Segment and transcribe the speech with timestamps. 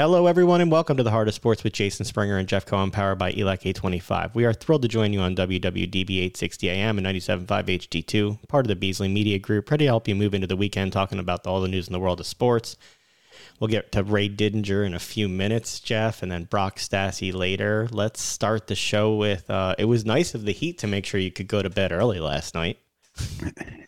[0.00, 2.90] Hello, everyone, and welcome to the Heart of Sports with Jason Springer and Jeff Cohen,
[2.90, 4.34] powered by ELEC A25.
[4.34, 8.68] We are thrilled to join you on WWDB 860 AM and 97.5 HD2, part of
[8.68, 11.60] the Beasley Media Group, ready to help you move into the weekend talking about all
[11.60, 12.78] the news in the world of sports.
[13.60, 17.86] We'll get to Ray Didinger in a few minutes, Jeff, and then Brock Stassi later.
[17.90, 21.20] Let's start the show with uh, it was nice of the Heat to make sure
[21.20, 22.78] you could go to bed early last night.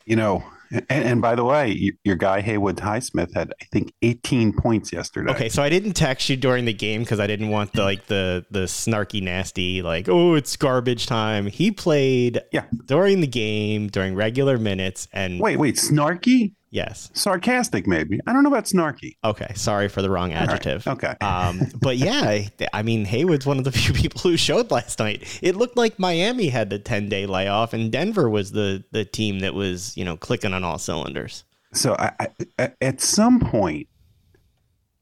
[0.04, 4.54] You know, and, and, by the way, your guy Haywood Highsmith had I think 18
[4.54, 5.30] points yesterday.
[5.32, 8.06] Okay, so I didn't text you during the game because I didn't want the like
[8.06, 11.46] the the snarky, nasty like oh it's garbage time.
[11.46, 16.54] He played yeah during the game during regular minutes and wait wait snarky.
[16.72, 17.10] Yes.
[17.12, 18.18] Sarcastic, maybe.
[18.26, 19.16] I don't know about snarky.
[19.22, 19.52] Okay.
[19.54, 20.86] Sorry for the wrong adjective.
[20.86, 20.92] Right.
[20.94, 21.14] Okay.
[21.32, 25.40] Um, but yeah, I mean, Haywood's one of the few people who showed last night.
[25.42, 29.40] It looked like Miami had the 10 day layoff and Denver was the, the team
[29.40, 31.44] that was, you know, clicking on all cylinders.
[31.74, 33.88] So I, I, at some point,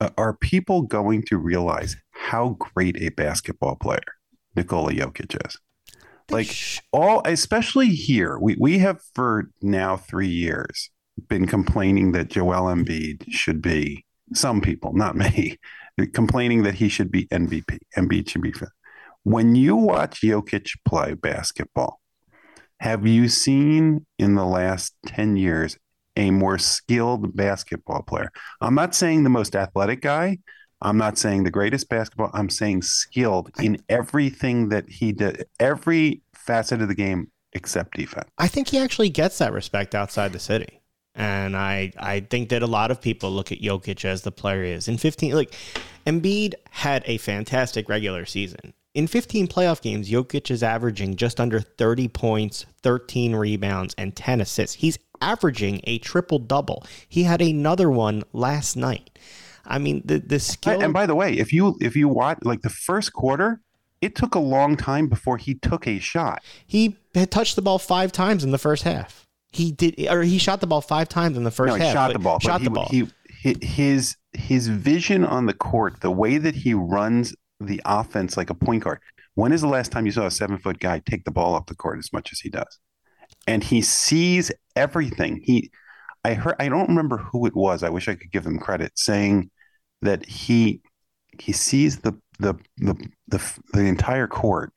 [0.01, 4.01] uh, are people going to realize how great a basketball player
[4.57, 5.59] Nikola Jokic is?
[6.31, 6.57] Like
[6.93, 10.91] all, especially here, we, we have for now three years
[11.29, 14.05] been complaining that Joel Embiid should be
[14.35, 15.59] some people, not me,
[16.13, 17.79] complaining that he should be MVP.
[17.97, 18.53] Embiid should be.
[19.23, 22.01] When you watch Jokic play basketball,
[22.81, 25.77] have you seen in the last 10 years
[26.17, 28.31] a more skilled basketball player?
[28.61, 30.39] I'm not saying the most athletic guy.
[30.81, 32.31] I'm not saying the greatest basketball.
[32.33, 38.31] I'm saying skilled in everything that he did, every facet of the game except defense.
[38.39, 40.80] I think he actually gets that respect outside the city.
[41.21, 44.63] And I, I think that a lot of people look at Jokic as the player
[44.63, 44.89] is.
[44.89, 45.55] In 15, like
[46.07, 48.73] Embiid had a fantastic regular season.
[48.95, 54.41] In 15 playoff games, Jokic is averaging just under 30 points, 13 rebounds, and 10
[54.41, 54.77] assists.
[54.77, 56.87] He's averaging a triple double.
[57.07, 59.19] He had another one last night.
[59.67, 60.81] I mean, the the skill.
[60.81, 63.61] And by the way, if you if you watch like the first quarter,
[64.01, 66.43] it took a long time before he took a shot.
[66.67, 69.29] He had touched the ball five times in the first half.
[69.53, 71.93] He did, or he shot the ball five times in the first no, he half.
[71.93, 72.39] Shot the ball.
[72.39, 72.89] Shot he, the ball.
[72.91, 73.09] He,
[73.61, 78.55] his his vision on the court, the way that he runs the offense like a
[78.55, 79.01] point guard.
[79.35, 81.67] When is the last time you saw a seven foot guy take the ball up
[81.67, 82.79] the court as much as he does?
[83.47, 85.41] And he sees everything.
[85.43, 85.71] He,
[86.25, 87.83] I heard, I don't remember who it was.
[87.83, 89.51] I wish I could give him credit, saying
[90.03, 90.83] that he
[91.39, 92.95] he sees the the the
[93.29, 94.73] the, the entire court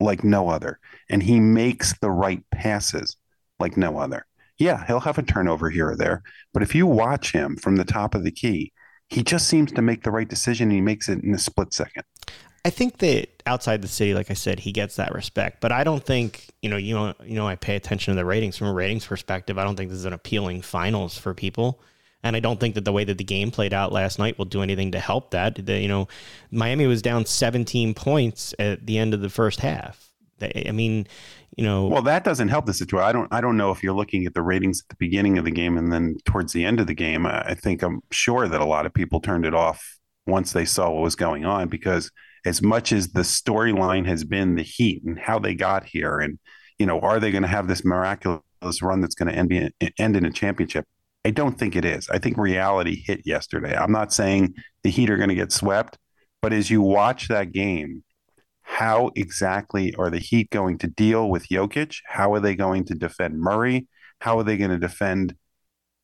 [0.00, 0.78] like no other,
[1.08, 3.16] and he makes the right passes
[3.58, 4.26] like no other.
[4.58, 6.22] Yeah, he'll have a turnover here or there,
[6.54, 8.72] but if you watch him from the top of the key,
[9.08, 11.72] he just seems to make the right decision and he makes it in a split
[11.72, 12.04] second.
[12.64, 15.60] I think that outside the city, like I said, he gets that respect.
[15.60, 18.24] But I don't think you know, you know, you know, I pay attention to the
[18.24, 19.56] ratings from a ratings perspective.
[19.56, 21.80] I don't think this is an appealing finals for people,
[22.24, 24.46] and I don't think that the way that the game played out last night will
[24.46, 25.64] do anything to help that.
[25.64, 26.08] The, you know,
[26.50, 30.10] Miami was down 17 points at the end of the first half.
[30.42, 31.06] I mean,
[31.56, 31.86] you know.
[31.86, 33.08] Well, that doesn't help the situation.
[33.08, 33.32] I don't.
[33.32, 35.76] I don't know if you're looking at the ratings at the beginning of the game
[35.76, 37.26] and then towards the end of the game.
[37.26, 40.90] I think I'm sure that a lot of people turned it off once they saw
[40.90, 42.10] what was going on because
[42.44, 46.38] as much as the storyline has been the Heat and how they got here, and
[46.78, 48.42] you know, are they going to have this miraculous
[48.82, 50.84] run that's going to end, end in a championship?
[51.24, 52.08] I don't think it is.
[52.08, 53.74] I think reality hit yesterday.
[53.76, 55.98] I'm not saying the Heat are going to get swept,
[56.40, 58.04] but as you watch that game
[58.66, 61.98] how exactly are the Heat going to deal with Jokic?
[62.04, 63.86] How are they going to defend Murray?
[64.20, 65.36] How are they going to defend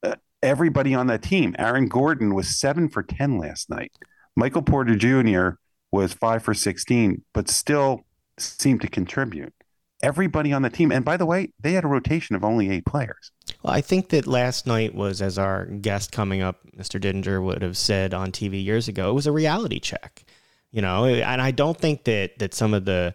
[0.02, 1.56] uh, everybody on that team?
[1.58, 3.92] Aaron Gordon was seven for 10 last night.
[4.36, 5.58] Michael Porter Jr.
[5.90, 8.06] was five for 16, but still
[8.38, 9.52] seemed to contribute.
[10.00, 12.86] Everybody on the team, and by the way, they had a rotation of only eight
[12.86, 13.32] players.
[13.62, 17.00] Well, I think that last night was, as our guest coming up, Mr.
[17.00, 20.24] Didinger would have said on TV years ago, it was a reality check
[20.72, 23.14] you know and i don't think that that some of the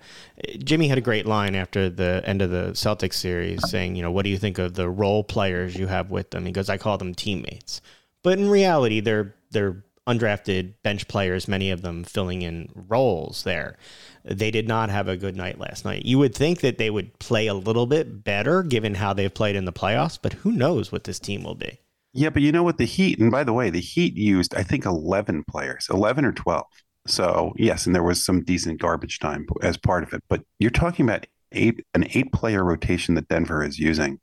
[0.59, 4.12] jimmy had a great line after the end of the celtics series saying you know
[4.12, 6.45] what do you think of the role players you have with them?
[6.45, 7.81] He goes i call them teammates.
[8.23, 13.77] But in reality they're they're undrafted bench players many of them filling in roles there.
[14.24, 16.06] They did not have a good night last night.
[16.06, 19.56] You would think that they would play a little bit better given how they've played
[19.56, 21.80] in the playoffs but who knows what this team will be.
[22.13, 22.77] Yeah but you know what?
[22.77, 26.31] The heat and by the way the heat used i think 11 players 11 or
[26.31, 26.65] 12
[27.07, 30.24] so yes, and there was some decent garbage time as part of it.
[30.30, 34.19] But you're talking about eight an eight player rotation that Denver is using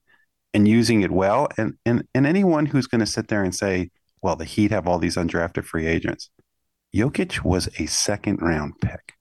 [0.53, 1.49] and using it well.
[1.57, 3.91] And and and anyone who's going to sit there and say,
[4.23, 6.31] well, the Heat have all these undrafted free agents.
[6.95, 9.15] Jokic was a second round pick.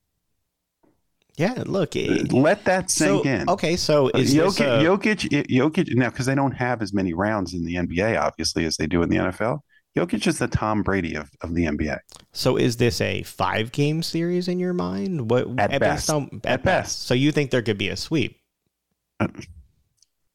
[1.36, 1.96] Yeah, look.
[1.96, 3.50] It, Let that sink so, in.
[3.50, 4.84] Okay, so uh, is Jokic, a...
[4.84, 8.66] Jokic, eh, Jokic, now because they don't have as many rounds in the NBA, obviously,
[8.66, 9.62] as they do in the NFL.
[9.96, 12.00] Jokic is the Tom Brady of, of the NBA.
[12.32, 15.30] So is this a five game series in your mind?
[15.30, 16.10] What at best?
[16.10, 16.64] On, at, at best.
[16.64, 17.02] best.
[17.08, 18.40] So you think there could be a sweep?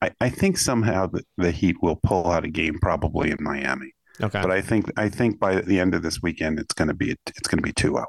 [0.00, 3.92] I, I think somehow the, the Heat will pull out a game probably in Miami.
[4.20, 4.40] Okay.
[4.40, 7.16] But I think I think by the end of this weekend it's going to be
[7.26, 8.04] it's going to be 2-0.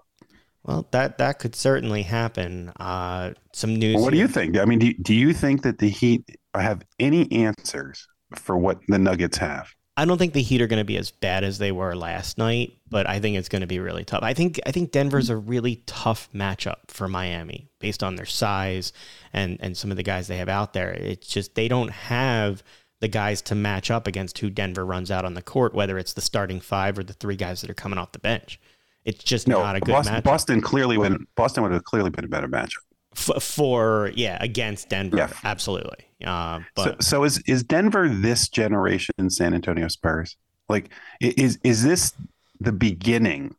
[0.64, 2.70] Well, that that could certainly happen.
[2.80, 3.96] Uh, some news.
[3.96, 4.28] Well, what here.
[4.28, 4.58] do you think?
[4.58, 9.00] I mean, do, do you think that the Heat have any answers for what the
[9.00, 9.74] Nuggets have?
[10.00, 12.38] I don't think the Heat are going to be as bad as they were last
[12.38, 14.24] night, but I think it's going to be really tough.
[14.24, 18.94] I think I think Denver's a really tough matchup for Miami based on their size
[19.34, 20.92] and and some of the guys they have out there.
[20.92, 22.64] It's just they don't have
[23.02, 26.14] the guys to match up against who Denver runs out on the court, whether it's
[26.14, 28.58] the starting five or the three guys that are coming off the bench.
[29.04, 30.24] It's just no, not a good Boston, matchup.
[30.24, 32.84] Boston clearly would Boston would have clearly been a better matchup.
[33.18, 35.34] F- for yeah against Denver, yeah.
[35.44, 36.09] absolutely.
[36.26, 40.36] Uh, but so, so is is Denver this generation San Antonio Spurs?
[40.68, 40.90] Like
[41.20, 42.14] is is this
[42.60, 43.56] the beginning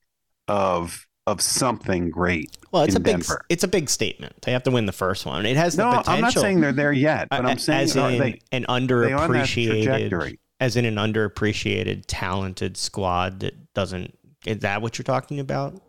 [0.48, 2.56] of of something great?
[2.72, 3.44] Well, it's a big Denver?
[3.48, 4.42] it's a big statement.
[4.42, 5.46] They have to win the first one.
[5.46, 5.90] It has the no.
[5.90, 10.36] Potential, I'm not saying they're there yet, but I'm saying as in they, an underappreciated
[10.60, 14.16] as in an underappreciated talented squad that doesn't.
[14.46, 15.80] Is that what you're talking about?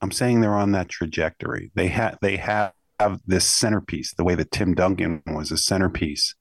[0.00, 1.70] I'm saying they're on that trajectory.
[1.74, 2.72] They have they have
[3.04, 6.34] have this centerpiece, the way that Tim Duncan was a centerpiece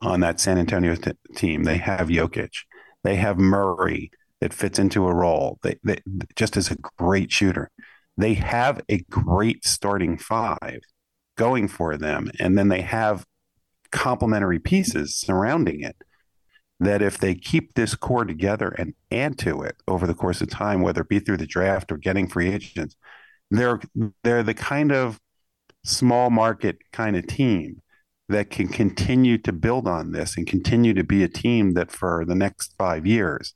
[0.00, 1.64] on that San Antonio t- team.
[1.64, 2.52] They have Jokic.
[3.04, 4.10] They have Murray
[4.40, 5.58] that fits into a role.
[5.62, 5.98] They, they
[6.34, 7.70] just as a great shooter.
[8.16, 10.80] They have a great starting five
[11.36, 13.26] going for them, and then they have
[13.92, 15.96] complementary pieces surrounding it.
[16.78, 20.50] That if they keep this core together and add to it over the course of
[20.50, 22.96] time, whether it be through the draft or getting free agents,
[23.50, 23.80] they're
[24.22, 25.18] they're the kind of
[25.86, 27.80] small market kind of team
[28.28, 32.24] that can continue to build on this and continue to be a team that for
[32.26, 33.54] the next five years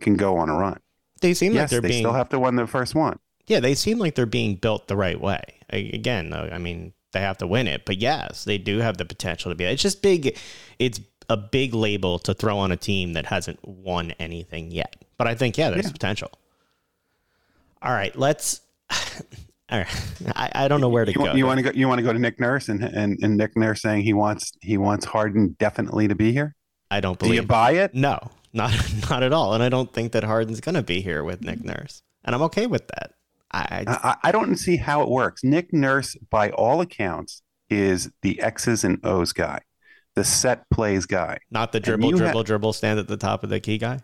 [0.00, 0.80] can go on a run.
[1.20, 3.18] They seem yes, like they're they being, still have to win the first one.
[3.46, 5.60] Yeah, they seem like they're being built the right way.
[5.70, 9.04] Again, though, I mean, they have to win it, but yes, they do have the
[9.04, 9.64] potential to be.
[9.64, 10.36] It's just big.
[10.78, 14.96] It's a big label to throw on a team that hasn't won anything yet.
[15.16, 15.92] But I think yeah, there's yeah.
[15.92, 16.30] potential.
[17.82, 18.60] All right, let's
[19.70, 20.02] all right.
[20.36, 21.34] I, I don't know where to you, go.
[21.34, 21.70] You want to go?
[21.74, 24.52] You want to go to Nick Nurse and, and and Nick Nurse saying he wants
[24.60, 26.54] he wants Harden definitely to be here.
[26.90, 27.32] I don't believe.
[27.32, 27.94] Do you buy it?
[27.94, 28.18] No,
[28.52, 28.72] not
[29.10, 29.54] not at all.
[29.54, 32.42] And I don't think that Harden's going to be here with Nick Nurse, and I'm
[32.42, 33.12] okay with that.
[33.52, 35.42] I, I I don't see how it works.
[35.42, 39.60] Nick Nurse, by all accounts, is the X's and O's guy,
[40.14, 43.50] the set plays guy, not the dribble dribble ha- dribble stand at the top of
[43.50, 44.00] the key guy.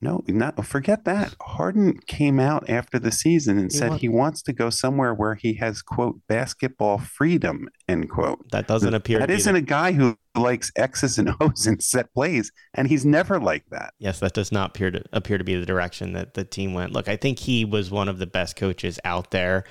[0.00, 1.34] No, not oh, forget that.
[1.40, 5.34] Harden came out after the season and he said he wants to go somewhere where
[5.34, 8.50] he has quote basketball freedom end quote.
[8.50, 9.20] That doesn't appear.
[9.20, 13.40] That isn't a guy who likes X's and O's and set plays, and he's never
[13.40, 13.94] like that.
[13.98, 16.92] Yes, that does not appear to appear to be the direction that the team went.
[16.92, 19.64] Look, I think he was one of the best coaches out there.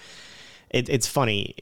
[0.72, 1.56] It, it's funny.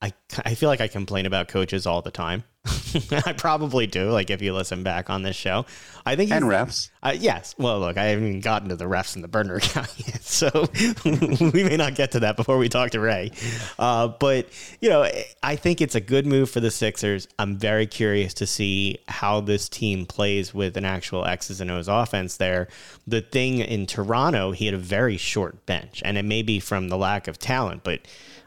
[0.00, 0.12] I,
[0.44, 2.44] I feel like I complain about coaches all the time.
[3.26, 4.10] I probably do.
[4.10, 5.66] Like if you listen back on this show,
[6.04, 6.90] I think and refs.
[7.02, 7.54] Uh, yes.
[7.58, 10.50] Well, look, I haven't even gotten to the refs and the burner account yet, so
[11.04, 13.30] we may not get to that before we talk to Ray.
[13.78, 14.48] Uh, but
[14.80, 15.08] you know,
[15.42, 17.28] I think it's a good move for the Sixers.
[17.38, 21.88] I'm very curious to see how this team plays with an actual X's and O's
[21.88, 22.36] offense.
[22.36, 22.68] There,
[23.06, 26.88] the thing in Toronto, he had a very short bench, and it may be from
[26.88, 28.00] the lack of talent, but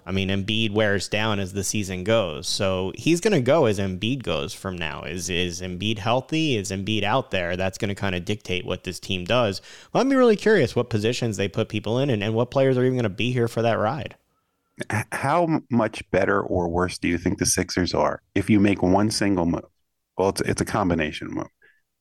[0.05, 2.47] I mean, Embiid wears down as the season goes.
[2.47, 5.03] So he's going to go as Embiid goes from now.
[5.03, 6.55] Is is Embiid healthy?
[6.55, 7.55] Is Embiid out there?
[7.55, 9.61] That's going to kind of dictate what this team does.
[9.93, 12.83] Well, I'm really curious what positions they put people in and, and what players are
[12.83, 14.15] even going to be here for that ride.
[15.11, 19.11] How much better or worse do you think the Sixers are if you make one
[19.11, 19.65] single move?
[20.17, 21.47] Well, it's, it's a combination move.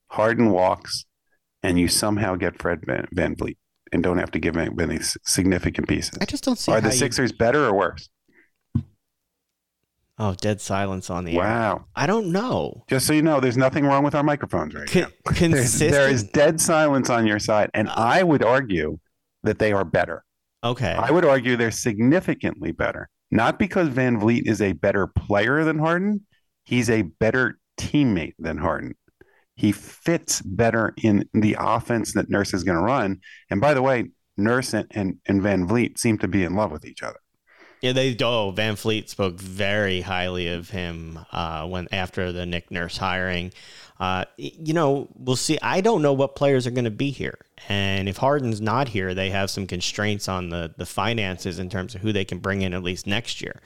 [0.08, 1.04] Harden walks,
[1.62, 3.56] and you somehow get Fred Van, VanVleet
[3.92, 6.18] and don't have to give any significant pieces.
[6.20, 6.72] I just don't see.
[6.72, 7.36] Are the Sixers you...
[7.38, 8.08] better or worse?
[10.22, 11.76] Oh, dead silence on the wow.
[11.76, 11.84] Air.
[11.96, 12.84] I don't know.
[12.88, 15.08] Just so you know, there's nothing wrong with our microphones right Con- now.
[15.32, 15.92] Consistent...
[15.92, 18.98] there is dead silence on your side, and uh, I would argue
[19.44, 20.22] that they are better.
[20.62, 20.92] Okay.
[20.92, 23.08] I would argue they're significantly better.
[23.30, 26.26] Not because VanVleet is a better player than Harden,
[26.64, 28.96] he's a better teammate than Harden.
[29.60, 33.20] He fits better in the offense that Nurse is going to run.
[33.50, 36.86] And by the way, Nurse and, and, and VanVleet seem to be in love with
[36.86, 37.18] each other.
[37.82, 42.96] Yeah, they oh VanVleet spoke very highly of him uh, when after the Nick Nurse
[42.96, 43.52] hiring.
[43.98, 45.58] Uh, you know, we'll see.
[45.60, 47.38] I don't know what players are going to be here,
[47.68, 51.94] and if Harden's not here, they have some constraints on the the finances in terms
[51.94, 53.60] of who they can bring in at least next year.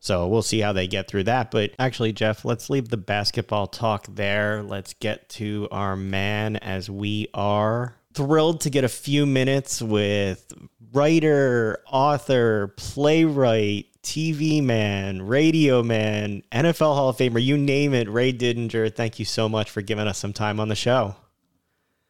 [0.00, 1.50] So we'll see how they get through that.
[1.50, 4.62] But actually, Jeff, let's leave the basketball talk there.
[4.62, 10.52] Let's get to our man as we are thrilled to get a few minutes with
[10.92, 18.32] writer, author, playwright, TV man, radio man, NFL Hall of Famer, you name it, Ray
[18.32, 18.94] Didinger.
[18.94, 21.14] Thank you so much for giving us some time on the show.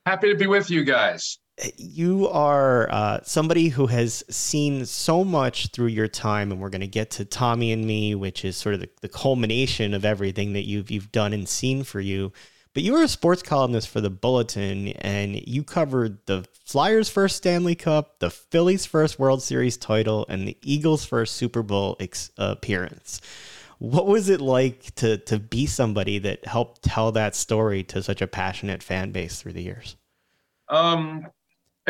[0.07, 1.39] Happy to be with you guys.
[1.76, 6.81] You are uh, somebody who has seen so much through your time, and we're going
[6.81, 10.52] to get to Tommy and Me, which is sort of the, the culmination of everything
[10.55, 12.33] that you've you've done and seen for you.
[12.73, 17.37] But you were a sports columnist for the Bulletin, and you covered the Flyers' first
[17.37, 22.31] Stanley Cup, the Phillies' first World Series title, and the Eagles' first Super Bowl ex-
[22.38, 23.21] appearance.
[23.79, 28.23] What was it like to to be somebody that helped tell that story to such
[28.23, 29.97] a passionate fan base through the years?
[30.69, 31.26] Um,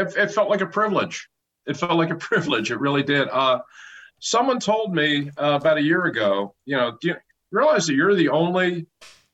[0.00, 1.28] it, it felt like a privilege.
[1.66, 2.71] It felt like a privilege.
[2.71, 3.28] It really did.
[3.28, 3.61] Uh,
[4.19, 6.54] someone told me uh, about a year ago.
[6.64, 7.16] You know, do you
[7.52, 8.87] realize that you're the only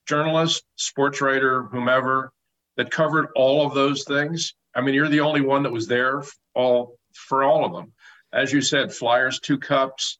[0.07, 2.33] journalist, sports writer, whomever
[2.77, 4.55] that covered all of those things.
[4.75, 6.23] I mean, you're the only one that was there
[6.55, 7.93] all for all of them.
[8.33, 10.19] As you said, Flyers two cups,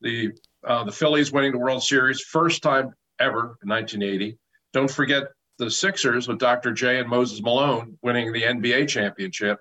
[0.00, 0.32] the
[0.66, 4.38] uh, the Phillies winning the World Series first time ever in 1980.
[4.72, 5.24] Don't forget
[5.58, 6.72] the Sixers with Dr.
[6.72, 9.60] J and Moses Malone winning the NBA championship,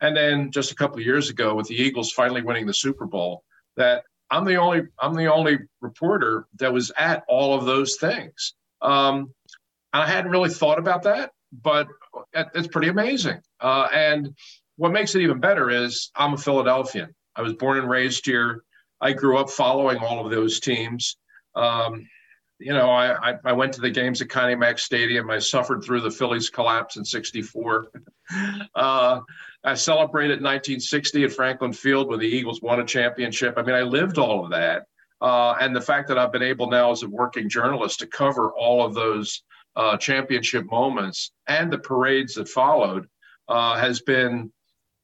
[0.00, 3.06] and then just a couple of years ago with the Eagles finally winning the Super
[3.06, 3.42] Bowl.
[3.76, 8.54] That I'm the only I'm the only reporter that was at all of those things.
[8.82, 9.32] Um,
[9.92, 11.88] I hadn't really thought about that, but
[12.54, 13.40] it's pretty amazing.
[13.60, 14.34] Uh, and
[14.76, 17.14] what makes it even better is I'm a Philadelphian.
[17.34, 18.62] I was born and raised here.
[19.00, 21.16] I grew up following all of those teams.
[21.54, 22.06] Um,
[22.58, 25.30] you know, I, I, I, went to the games at Connie Mack Stadium.
[25.30, 27.88] I suffered through the Phillies collapse in 64.
[28.74, 29.20] Uh,
[29.66, 33.54] I celebrated 1960 at Franklin Field when the Eagles won a championship.
[33.56, 34.86] I mean, I lived all of that.
[35.20, 38.52] Uh, and the fact that I've been able now as a working journalist to cover
[38.52, 39.42] all of those
[39.74, 43.08] uh, championship moments and the parades that followed
[43.48, 44.52] uh, has been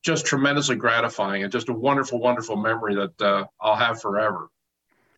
[0.05, 4.49] just tremendously gratifying and just a wonderful, wonderful memory that uh, I'll have forever.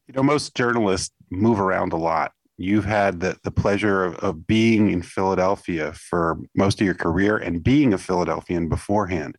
[0.06, 2.32] You know, most journalists move around a lot.
[2.56, 7.36] You've had the, the pleasure of, of being in Philadelphia for most of your career
[7.36, 9.36] and being a Philadelphian beforehand.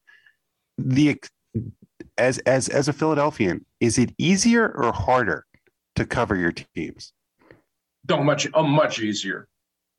[0.78, 1.18] The
[2.18, 5.46] as as as a Philadelphian, is it easier or harder
[5.96, 7.14] to cover your teams?
[8.10, 9.48] No, much uh, much easier,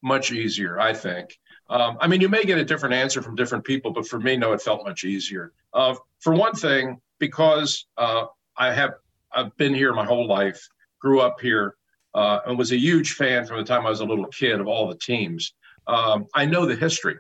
[0.02, 0.78] much easier.
[0.78, 1.38] I think.
[1.68, 4.36] Um, I mean, you may get a different answer from different people, but for me,
[4.36, 5.52] no, it felt much easier.
[5.72, 8.94] Uh, for one thing, because uh, I have
[9.32, 10.60] I've been here my whole life,
[11.00, 11.75] grew up here,
[12.16, 14.66] uh, and was a huge fan from the time I was a little kid of
[14.66, 15.52] all the teams.
[15.86, 17.16] Um, I know the history.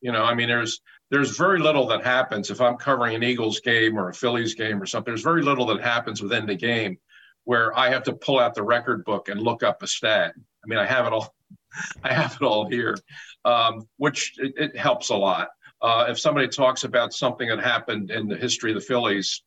[0.00, 0.80] You know, I mean, there's
[1.10, 4.80] there's very little that happens if I'm covering an Eagles game or a Phillies game
[4.80, 5.12] or something.
[5.12, 6.98] There's very little that happens within the game
[7.44, 10.32] where I have to pull out the record book and look up a stat.
[10.36, 11.34] I mean, I have it all.
[12.02, 12.96] I have it all here,
[13.44, 15.50] um, which it, it, helps a lot.
[15.82, 19.42] Uh, if somebody talks about something that happened in the history of the Phillies,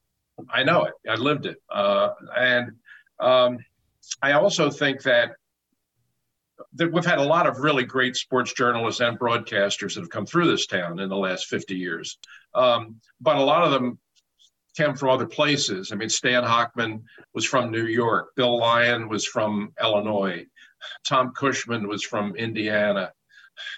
[0.50, 0.94] I know it.
[1.10, 2.72] I lived it, uh, and
[3.20, 3.58] um,
[4.22, 5.31] I also think that
[6.74, 10.25] that we've had a lot of really great sports journalists and broadcasters that have come
[10.25, 12.17] through this town in the last 50 years.
[12.53, 14.00] Um, but a lot of them
[14.75, 15.91] came from other places.
[15.91, 20.45] I mean, Stan Hochman was from New York, Bill Lyon was from Illinois,
[21.05, 23.12] Tom Cushman was from Indiana.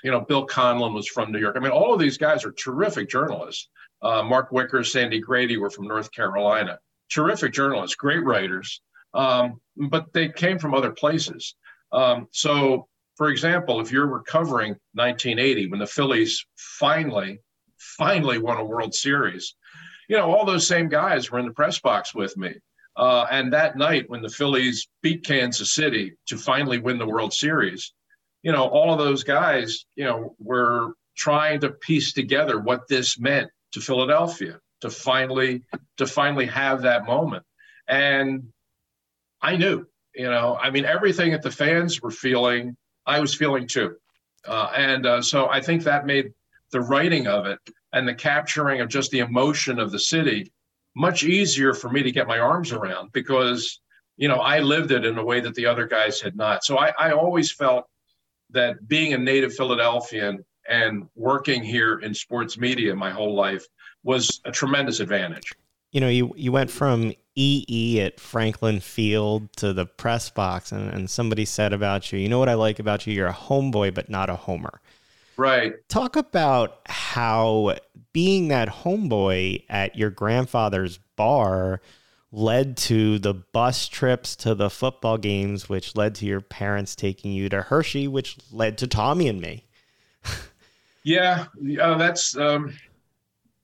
[0.03, 1.58] You know, Bill Conlin was from New York.
[1.58, 3.70] I mean, all of these guys are terrific journalists.
[4.01, 6.79] Uh, Mark Whicker, Sandy Grady were from North Carolina.
[7.10, 8.82] Terrific journalists, great writers,
[9.16, 11.56] um, but they came from other places.
[11.92, 17.40] Um, so, for example, if you're recovering 1980 when the Phillies finally,
[17.78, 19.56] finally won a World Series,
[20.10, 22.54] you know, all those same guys were in the press box with me.
[22.98, 27.34] Uh, and that night when the Phillies beat Kansas City to finally win the World
[27.34, 27.94] Series,
[28.44, 33.20] you know, all of those guys, you know, were trying to piece together what this
[33.20, 35.64] meant to Philadelphia to finally
[35.98, 37.44] to finally have that moment.
[37.88, 38.52] And
[39.50, 42.75] I knew you know, I mean, everything that the fans were feeling,
[43.06, 43.96] I was feeling too.
[44.48, 46.32] Uh, and uh, so I think that made
[46.72, 47.60] the writing of it
[47.94, 50.52] and the capturing of just the emotion of the city
[50.96, 53.82] much easier for me to get my arms around because,
[54.16, 56.64] you know, I lived it in a way that the other guys had not.
[56.64, 57.86] So I, I always felt
[58.52, 63.66] that being a native Philadelphian and working here in sports media my whole life
[64.04, 65.52] was a tremendous advantage
[65.96, 70.89] you know, you you went from EE at Franklin Field to the press box, and,
[70.89, 73.13] and somebody said about you, you know what I like about you?
[73.13, 74.82] You're a homeboy, but not a homer.
[75.38, 75.74] Right.
[75.89, 77.75] Talk about how
[78.13, 81.82] being that homeboy at your grandfather's bar
[82.32, 87.32] led to the bus trips to the football games, which led to your parents taking
[87.32, 89.65] you to Hershey, which led to Tommy and me.
[91.04, 91.46] yeah,
[91.82, 92.74] uh, that's um,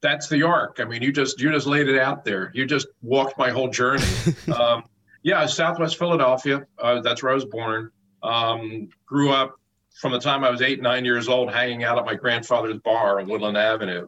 [0.02, 0.80] that's the arc.
[0.80, 2.52] I mean, you just you just laid it out there.
[2.54, 4.04] You just walked my whole journey.
[4.56, 4.84] um,
[5.24, 6.66] yeah, Southwest Philadelphia.
[6.80, 7.92] Uh, that's where I was born.
[8.24, 9.56] Um, grew up
[10.00, 13.20] from the time I was eight, nine years old, hanging out at my grandfather's bar
[13.20, 14.08] on Woodland Avenue,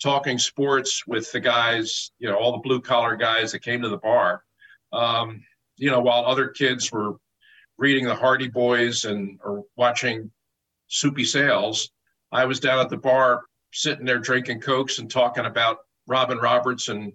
[0.00, 3.88] talking sports with the guys, you know, all the blue collar guys that came to
[3.88, 4.44] the bar.
[4.92, 5.42] Um,
[5.76, 7.16] you know, while other kids were
[7.78, 10.30] reading the Hardy Boys and or watching
[10.86, 11.90] Soupy Sales,
[12.30, 13.42] I was down at the bar
[13.74, 17.12] sitting there drinking cokes and talking about Robin Roberts and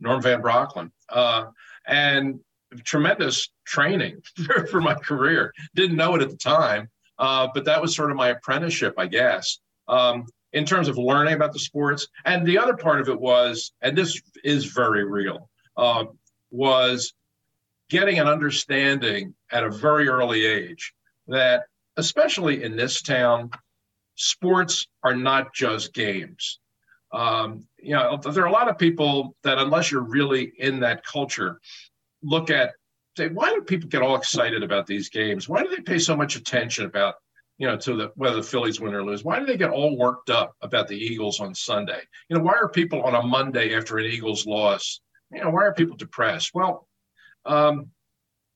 [0.00, 0.90] Norm Van Brocklin.
[1.08, 1.46] Uh,
[1.86, 2.40] and
[2.84, 4.22] tremendous training
[4.70, 5.52] for my career.
[5.74, 9.06] Didn't know it at the time, uh, but that was sort of my apprenticeship, I
[9.06, 9.58] guess,
[9.88, 12.06] um, in terms of learning about the sports.
[12.24, 16.04] And the other part of it was, and this is very real, uh,
[16.50, 17.12] was
[17.90, 20.94] getting an understanding at a very early age
[21.28, 21.64] that,
[21.96, 23.50] especially in this town,
[24.14, 26.58] sports are not just games.
[27.12, 31.04] Um, you know, there are a lot of people that, unless you're really in that
[31.04, 31.60] culture,
[32.22, 32.72] look at
[33.16, 35.48] say, why do people get all excited about these games?
[35.48, 37.16] Why do they pay so much attention about,
[37.58, 39.24] you know, to the whether the Phillies win or lose?
[39.24, 42.00] Why do they get all worked up about the Eagles on Sunday?
[42.28, 45.00] You know, why are people on a Monday after an Eagles loss?
[45.30, 46.52] You know, why are people depressed?
[46.54, 46.88] Well,
[47.44, 47.90] um,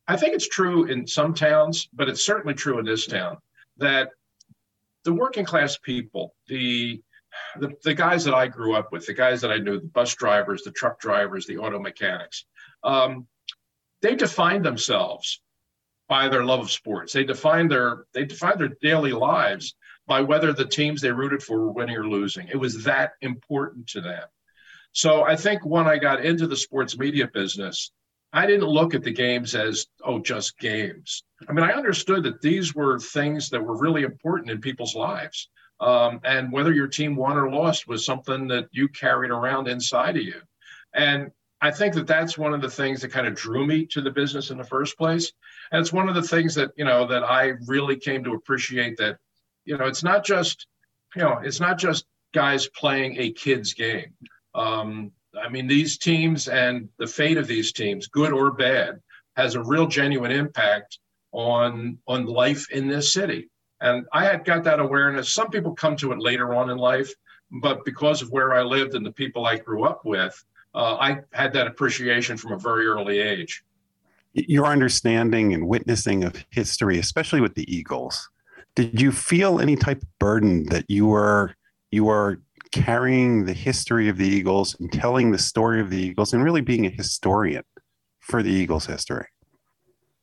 [0.08, 3.38] I think it's true in some towns, but it's certainly true in this town
[3.78, 4.10] that
[5.06, 7.00] the working class people, the
[7.60, 10.14] the, the guys that I grew up with, the guys that I knew, the bus
[10.14, 12.46] drivers, the truck drivers, the auto mechanics,
[12.82, 13.26] um,
[14.00, 15.42] they defined themselves
[16.08, 17.12] by their love of sports.
[17.12, 19.74] They define their they define their daily lives
[20.06, 22.48] by whether the teams they rooted for were winning or losing.
[22.48, 24.24] It was that important to them.
[24.92, 27.92] So I think when I got into the sports media business,
[28.36, 31.24] I didn't look at the games as oh just games.
[31.48, 35.48] I mean, I understood that these were things that were really important in people's lives.
[35.80, 40.16] Um, and whether your team won or lost was something that you carried around inside
[40.16, 40.40] of you.
[40.94, 41.30] And
[41.62, 44.10] I think that that's one of the things that kind of drew me to the
[44.10, 45.32] business in the first place.
[45.72, 48.98] And it's one of the things that, you know, that I really came to appreciate
[48.98, 49.16] that,
[49.64, 50.66] you know, it's not just,
[51.14, 54.12] you know, it's not just guys playing a kid's game.
[54.54, 59.00] Um, I mean, these teams and the fate of these teams, good or bad,
[59.36, 60.98] has a real genuine impact
[61.32, 63.48] on on life in this city.
[63.80, 65.32] And I had got that awareness.
[65.32, 67.12] Some people come to it later on in life,
[67.50, 70.42] but because of where I lived and the people I grew up with,
[70.74, 73.62] uh, I had that appreciation from a very early age.
[74.32, 78.28] Your understanding and witnessing of history, especially with the Eagles,
[78.74, 81.54] did you feel any type of burden that you were
[81.90, 82.40] you were
[82.84, 86.60] carrying the history of the Eagles and telling the story of the Eagles and really
[86.60, 87.64] being a historian
[88.20, 89.26] for the Eagles history?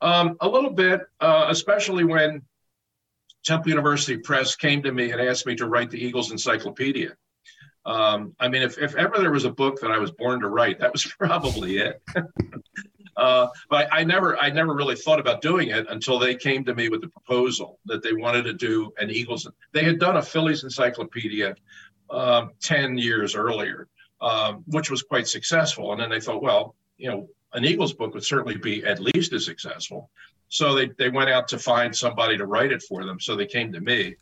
[0.01, 2.41] Um, a little bit, uh, especially when
[3.43, 7.15] Temple University Press came to me and asked me to write the Eagles Encyclopedia.
[7.85, 10.47] Um, I mean, if, if ever there was a book that I was born to
[10.47, 12.01] write, that was probably it.
[13.17, 16.75] uh, but I, never, I never really thought about doing it until they came to
[16.75, 19.49] me with the proposal that they wanted to do an Eagles.
[19.73, 21.55] They had done a Phillies encyclopedia
[22.13, 23.87] um, ten years earlier,
[24.21, 25.91] um, which was quite successful.
[25.91, 29.33] And then they thought, well, you know, an Eagles book would certainly be at least
[29.33, 30.09] as successful.
[30.49, 33.19] So they they went out to find somebody to write it for them.
[33.19, 34.15] So they came to me,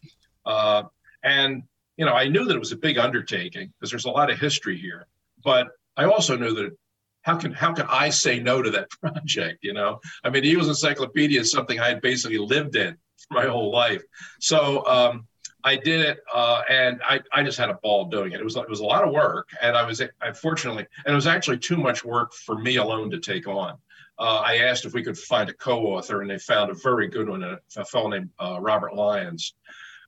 [0.45, 0.84] uh,
[1.23, 1.63] and
[1.97, 4.39] you know, I knew that it was a big undertaking because there's a lot of
[4.39, 5.08] history here,
[5.43, 6.71] but I also knew that
[7.21, 9.60] how can how can I say no to that project?
[9.62, 13.34] You know, I mean, the Eagles Encyclopedia is something I had basically lived in for
[13.41, 14.04] my whole life.
[14.39, 15.27] So um,
[15.63, 18.39] I did it, uh, and I, I just had a ball doing it.
[18.39, 21.28] It was it was a lot of work, and I was unfortunately, and it was
[21.28, 23.78] actually too much work for me alone to take on.
[24.19, 27.30] Uh, I asked if we could find a co-author, and they found a very good
[27.30, 29.56] one, a, a fellow named uh, Robert Lyons,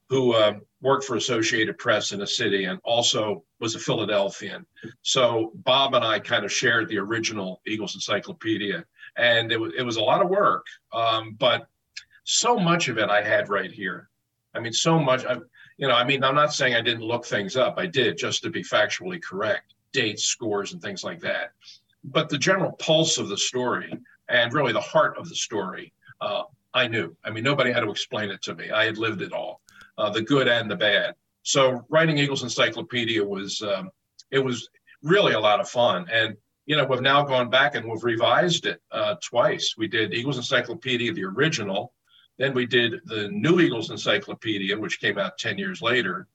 [0.09, 4.65] who uh, worked for Associated Press in the city and also was a Philadelphian.
[5.01, 8.85] So Bob and I kind of shared the original Eagles Encyclopedia,
[9.17, 11.67] and it was it was a lot of work, um, but
[12.23, 14.09] so much of it I had right here.
[14.53, 15.25] I mean, so much.
[15.25, 15.37] I,
[15.77, 17.75] you know, I mean, I'm not saying I didn't look things up.
[17.77, 21.51] I did just to be factually correct, dates, scores, and things like that.
[22.03, 23.97] But the general pulse of the story
[24.29, 27.15] and really the heart of the story, uh, I knew.
[27.23, 28.71] I mean, nobody had to explain it to me.
[28.71, 29.61] I had lived it all
[29.97, 31.15] uh, the good and the bad.
[31.43, 33.89] So writing Eagles Encyclopedia was um,
[34.31, 34.69] it was
[35.01, 36.07] really a lot of fun.
[36.11, 36.35] And
[36.65, 39.75] you know we've now gone back and we've revised it uh, twice.
[39.77, 41.93] We did Eagles Encyclopedia, the original,
[42.37, 46.27] then we did the New Eagles Encyclopedia, which came out ten years later,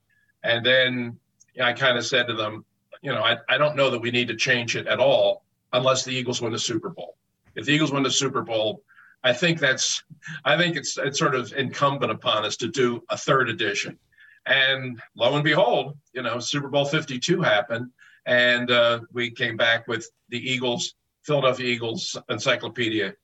[0.42, 1.18] and then
[1.60, 2.64] I kind of said to them,
[3.02, 6.04] you know, I, I don't know that we need to change it at all unless
[6.04, 7.16] the Eagles win the Super Bowl.
[7.54, 8.82] If the Eagles win the Super Bowl,
[9.24, 10.02] I think that's
[10.44, 13.98] I think it's it's sort of incumbent upon us to do a third edition.
[14.46, 17.90] and lo and behold, you know, Super Bowl 52 happened,
[18.26, 23.14] and uh, we came back with the Eagles, Philadelphia Eagles Encyclopedia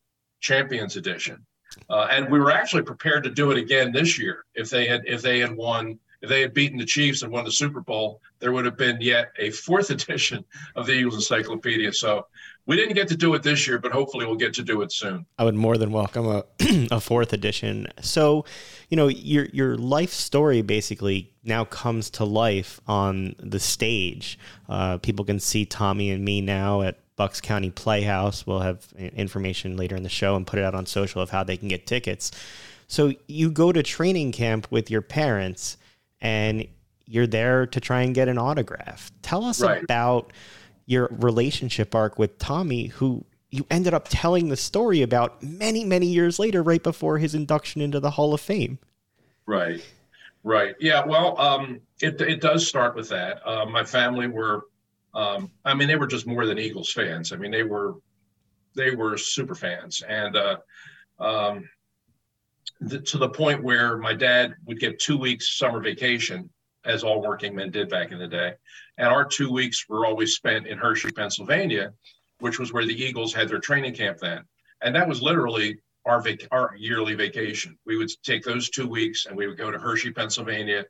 [0.41, 1.47] Champions Edition.
[1.91, 5.03] Uh, and we were actually prepared to do it again this year if they had
[5.07, 8.23] if they had won if they had beaten the Chiefs and won the Super Bowl,
[8.39, 10.43] there would have been yet a fourth edition
[10.75, 11.93] of the Eagles Encyclopedia.
[11.93, 12.27] So
[12.67, 14.91] we didn't get to do it this year, but hopefully we'll get to do it
[14.91, 15.27] soon.
[15.39, 16.45] I would more than welcome a,
[16.91, 17.89] a fourth edition.
[18.01, 18.47] So,
[18.89, 24.39] you know, your your life story basically now comes to life on the stage.
[24.67, 28.46] Uh, people can see Tommy and me now at Bucks County Playhouse.
[28.46, 31.44] We'll have information later in the show and put it out on social of how
[31.44, 32.31] they can get tickets.
[32.87, 35.77] So you go to training camp with your parents
[36.20, 36.66] and
[37.07, 39.11] you're there to try and get an autograph.
[39.22, 39.83] Tell us right.
[39.83, 40.33] about
[40.87, 46.07] your relationship arc with Tommy, who you ended up telling the story about many, many
[46.07, 48.79] years later, right before his induction into the Hall of Fame.
[49.46, 49.85] Right,
[50.42, 50.74] right.
[50.81, 53.46] Yeah, well, um, it, it does start with that.
[53.46, 54.66] Uh, my family were,
[55.14, 57.33] um, I mean, they were just more than Eagles fans.
[57.33, 57.94] I mean, they were,
[58.74, 60.03] they were super fans.
[60.09, 60.57] And, uh,
[61.20, 61.68] um,
[62.81, 66.50] the, to the point where my dad would get two weeks summer vacation,
[66.85, 68.55] as all working men did back in the day.
[68.98, 71.92] And our two weeks were always spent in Hershey, Pennsylvania,
[72.40, 74.42] which was where the Eagles had their training camp then.
[74.83, 77.79] And that was literally our vac- our yearly vacation.
[77.87, 80.85] We would take those two weeks and we would go to Hershey, Pennsylvania.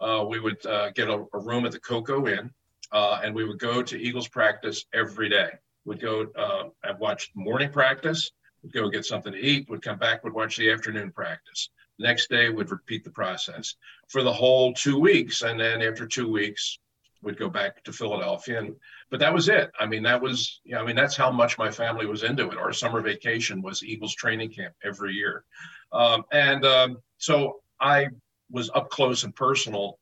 [0.00, 2.50] Uh, we would uh, get a, a, room at the Cocoa Inn,
[2.92, 5.50] uh, and we would go to Eagles practice every day.
[5.84, 9.98] We'd go uh, and watch morning practice, We'd go get something to eat, would come
[9.98, 11.70] back, would watch the afternoon practice.
[11.98, 13.74] Next day would repeat the process
[14.08, 15.42] for the whole two weeks.
[15.42, 16.78] And then after two weeks,
[17.22, 18.60] would go back to Philadelphia.
[18.60, 18.76] And
[19.10, 19.70] but that was it.
[19.78, 22.48] I mean, that was, you know, I mean, that's how much my family was into
[22.50, 22.56] it.
[22.56, 25.44] Our summer vacation was Eagles training camp every year.
[25.92, 28.08] Um, and um, so I
[28.50, 29.98] was up close and personal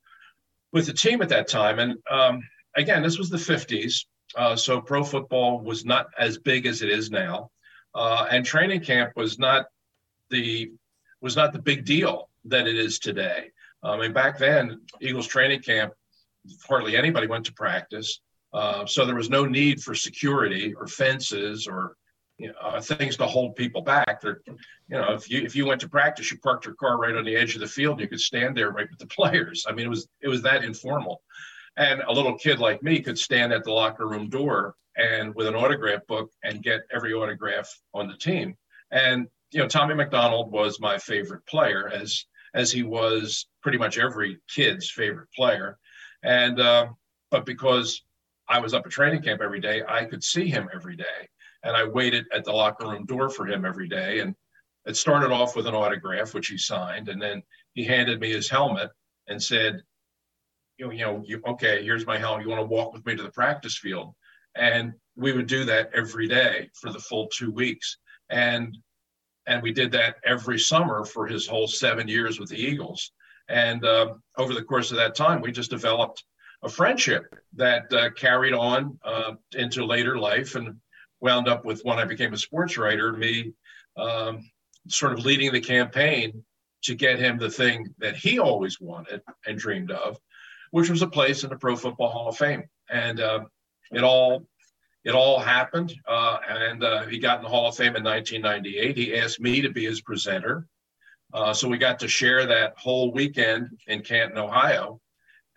[0.73, 1.81] with the team at that time.
[1.81, 2.41] And um,
[2.79, 4.07] again, this was the 50s.
[4.37, 7.51] Uh, so pro football was not as big as it is now
[7.95, 9.67] uh, and training camp was not
[10.31, 10.71] the
[11.21, 13.51] was not the big deal that it is today.
[13.83, 15.93] I mean, back then, Eagles training camp,
[16.69, 18.21] hardly anybody went to practice,
[18.53, 21.97] uh, so there was no need for security or fences or
[22.39, 24.21] you know, uh, things to hold people back.
[24.21, 24.57] There, you
[24.97, 27.35] know, if you if you went to practice, you parked your car right on the
[27.35, 28.01] edge of the field.
[28.01, 29.67] You could stand there right with the players.
[29.69, 31.23] I mean, it was it was that informal,
[31.79, 35.47] and a little kid like me could stand at the locker room door and with
[35.47, 38.57] an autograph book and get every autograph on the team.
[38.91, 43.97] And you know, Tommy McDonald was my favorite player, as as he was pretty much
[43.97, 45.79] every kid's favorite player.
[46.23, 46.89] And uh,
[47.31, 48.03] but because
[48.49, 51.29] I was up at training camp every day, I could see him every day,
[51.63, 54.19] and I waited at the locker room door for him every day.
[54.19, 54.35] And
[54.85, 57.43] it started off with an autograph, which he signed, and then
[57.75, 58.91] he handed me his helmet
[59.29, 59.83] and said,
[60.79, 62.45] "You know, you know, you, okay, here's my helmet.
[62.45, 64.15] You want to walk with me to the practice field?"
[64.59, 67.99] and we would do that every day for the full two weeks
[68.31, 68.77] and
[69.47, 73.13] and we did that every summer for his whole seven years with the eagles
[73.49, 76.25] and uh, over the course of that time we just developed
[76.63, 80.77] a friendship that uh, carried on uh, into later life and
[81.21, 83.53] wound up with when i became a sports writer me
[83.97, 84.51] um,
[84.89, 86.45] sort of leading the campaign
[86.83, 90.19] to get him the thing that he always wanted and dreamed of
[90.71, 93.41] which was a place in the pro football hall of fame and uh,
[93.91, 94.47] it all
[95.05, 98.97] it all happened, uh, and uh, he got in the Hall of Fame in 1998.
[98.97, 100.67] He asked me to be his presenter,
[101.33, 105.01] uh, so we got to share that whole weekend in Canton, Ohio.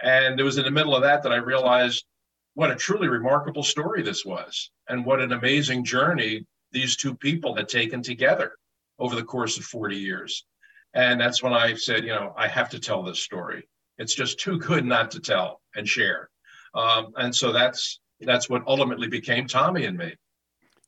[0.02, 2.06] And it was in the middle of that that I realized
[2.54, 7.56] what a truly remarkable story this was, and what an amazing journey these two people
[7.56, 8.54] had taken together
[9.00, 10.46] over the course of 40 years.
[10.94, 13.68] And that's when I said, you know, I have to tell this story.
[14.02, 16.30] It's just too good not to tell and share.
[16.74, 20.14] Um, and so that's that's what ultimately became Tommy and me.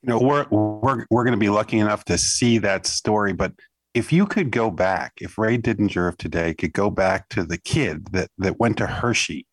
[0.02, 3.54] You know, we're we're we're going to be lucky enough to see that story, but
[3.94, 7.60] if you could go back, if Ray Didinger of today could go back to the
[7.60, 9.46] kid that that went to Hershey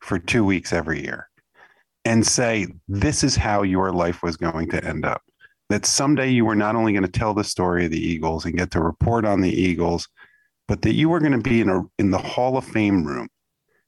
[0.00, 1.28] for two weeks every year
[2.04, 5.22] and say, this is how your life was going to end up.
[5.68, 8.58] That someday you were not only going to tell the story of the Eagles and
[8.58, 10.08] get to report on the Eagles,
[10.70, 13.26] but that you were going to be in a in the Hall of Fame room,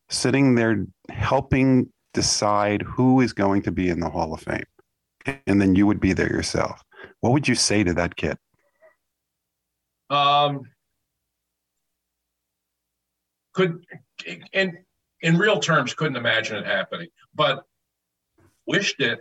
[0.09, 4.65] sitting there helping decide who is going to be in the Hall of Fame.
[5.47, 6.83] And then you would be there yourself.
[7.21, 8.37] What would you say to that kid?
[10.11, 10.63] Um,
[13.53, 13.85] could
[14.53, 14.77] in
[15.21, 17.63] in real terms couldn't imagine it happening, but
[18.67, 19.21] wished it,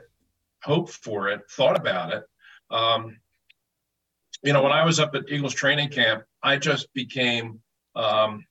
[0.64, 2.24] hoped for it, thought about it.
[2.72, 3.20] Um,
[4.44, 7.60] you know, when I was up at Eagles training camp, I just became,
[7.96, 8.46] um,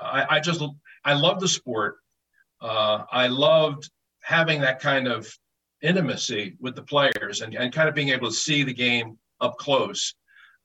[0.00, 0.62] I, I just
[1.04, 1.96] I loved the sport.
[2.60, 3.90] Uh, I loved
[4.22, 5.30] having that kind of
[5.82, 9.56] intimacy with the players and, and kind of being able to see the game up
[9.58, 10.14] close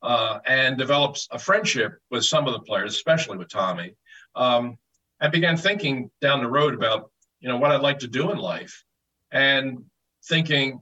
[0.01, 3.95] uh, and develops a friendship with some of the players, especially with Tommy.
[4.35, 4.77] Um,
[5.19, 8.37] I began thinking down the road about you know what I'd like to do in
[8.37, 8.83] life,
[9.31, 9.83] and
[10.25, 10.81] thinking,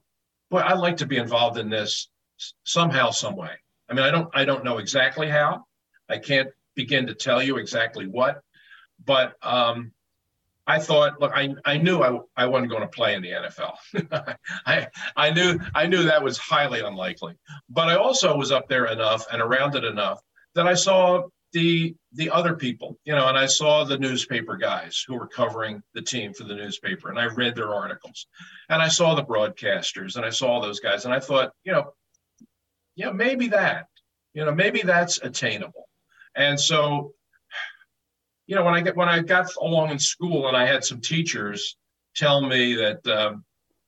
[0.50, 2.10] boy, I'd like to be involved in this
[2.63, 3.52] somehow, some way.
[3.89, 5.65] I mean, I don't I don't know exactly how.
[6.10, 8.41] I can't begin to tell you exactly what,
[9.04, 9.91] but um,
[10.67, 14.36] I thought, look, I, I knew I, I wasn't going to play in the NFL.
[14.65, 17.36] I, I knew I knew that was highly unlikely.
[17.69, 20.21] But I also was up there enough and around it enough
[20.56, 21.23] that I saw
[21.54, 25.82] the the other people, you know, and I saw the newspaper guys who were covering
[25.93, 28.28] the team for the newspaper, and I read their articles,
[28.69, 31.93] and I saw the broadcasters, and I saw those guys, and I thought, you know,
[32.98, 33.88] yeah, maybe that,
[34.34, 35.88] you know, maybe that's attainable.
[36.36, 37.14] And so
[38.48, 41.02] you know, when I get when I got along in school and I had some
[41.02, 41.78] teachers
[42.16, 43.44] tell me that, um,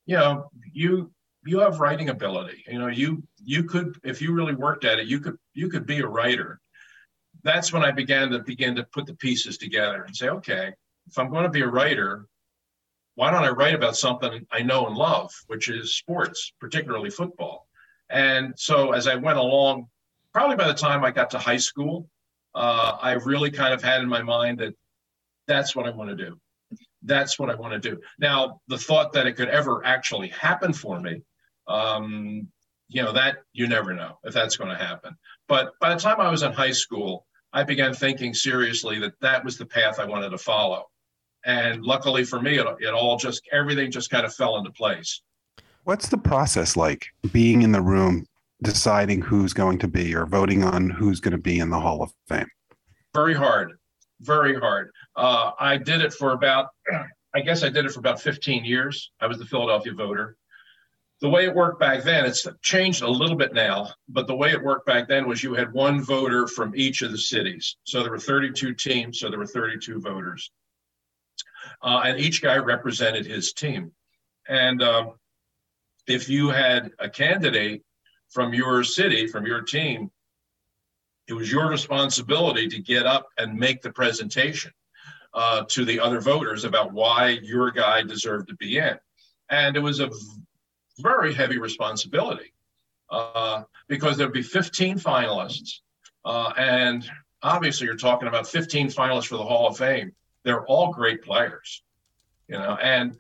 [0.05, 1.11] you know, you
[1.45, 2.65] you have writing ability.
[2.67, 5.85] You know, you you could if you really worked at it, you could you could
[5.85, 6.59] be a writer.
[7.43, 10.73] That's when I began to begin to put the pieces together and say, okay,
[11.07, 12.27] if I'm going to be a writer,
[13.15, 17.68] why don't I write about something I know and love, which is sports, particularly football.
[18.09, 19.87] And so as I went along,
[20.33, 22.09] probably by the time I got to high school,
[22.55, 24.73] uh, I really kind of had in my mind that
[25.47, 26.39] that's what I want to do.
[27.03, 28.01] That's what I want to do.
[28.19, 31.21] Now, the thought that it could ever actually happen for me,
[31.67, 32.47] um,
[32.87, 35.15] you know, that you never know if that's going to happen.
[35.47, 39.43] But by the time I was in high school, I began thinking seriously that that
[39.43, 40.85] was the path I wanted to follow.
[41.45, 45.21] And luckily for me, it, it all just, everything just kind of fell into place.
[45.83, 48.25] What's the process like being in the room
[48.61, 52.03] deciding who's going to be or voting on who's going to be in the Hall
[52.03, 52.47] of Fame?
[53.13, 53.73] Very hard,
[54.21, 54.91] very hard.
[55.15, 56.67] Uh, I did it for about,
[57.35, 59.11] I guess I did it for about 15 years.
[59.21, 60.35] I was the Philadelphia voter.
[61.21, 64.51] The way it worked back then, it's changed a little bit now, but the way
[64.51, 67.75] it worked back then was you had one voter from each of the cities.
[67.83, 70.49] So there were 32 teams, so there were 32 voters.
[71.81, 73.91] Uh, and each guy represented his team.
[74.47, 75.18] And um,
[76.09, 77.83] if you had a candidate
[78.29, 80.11] from your city, from your team,
[81.27, 84.71] it was your responsibility to get up and make the presentation
[85.33, 88.97] uh, to the other voters about why your guy deserved to be in.
[89.49, 90.09] And it was a
[90.97, 92.53] very heavy responsibility
[93.11, 95.79] uh, because there'd be 15 finalists.
[96.25, 97.09] Uh, and
[97.43, 100.13] obviously, you're talking about 15 finalists for the Hall of Fame.
[100.43, 101.83] They're all great players,
[102.47, 103.15] you know, and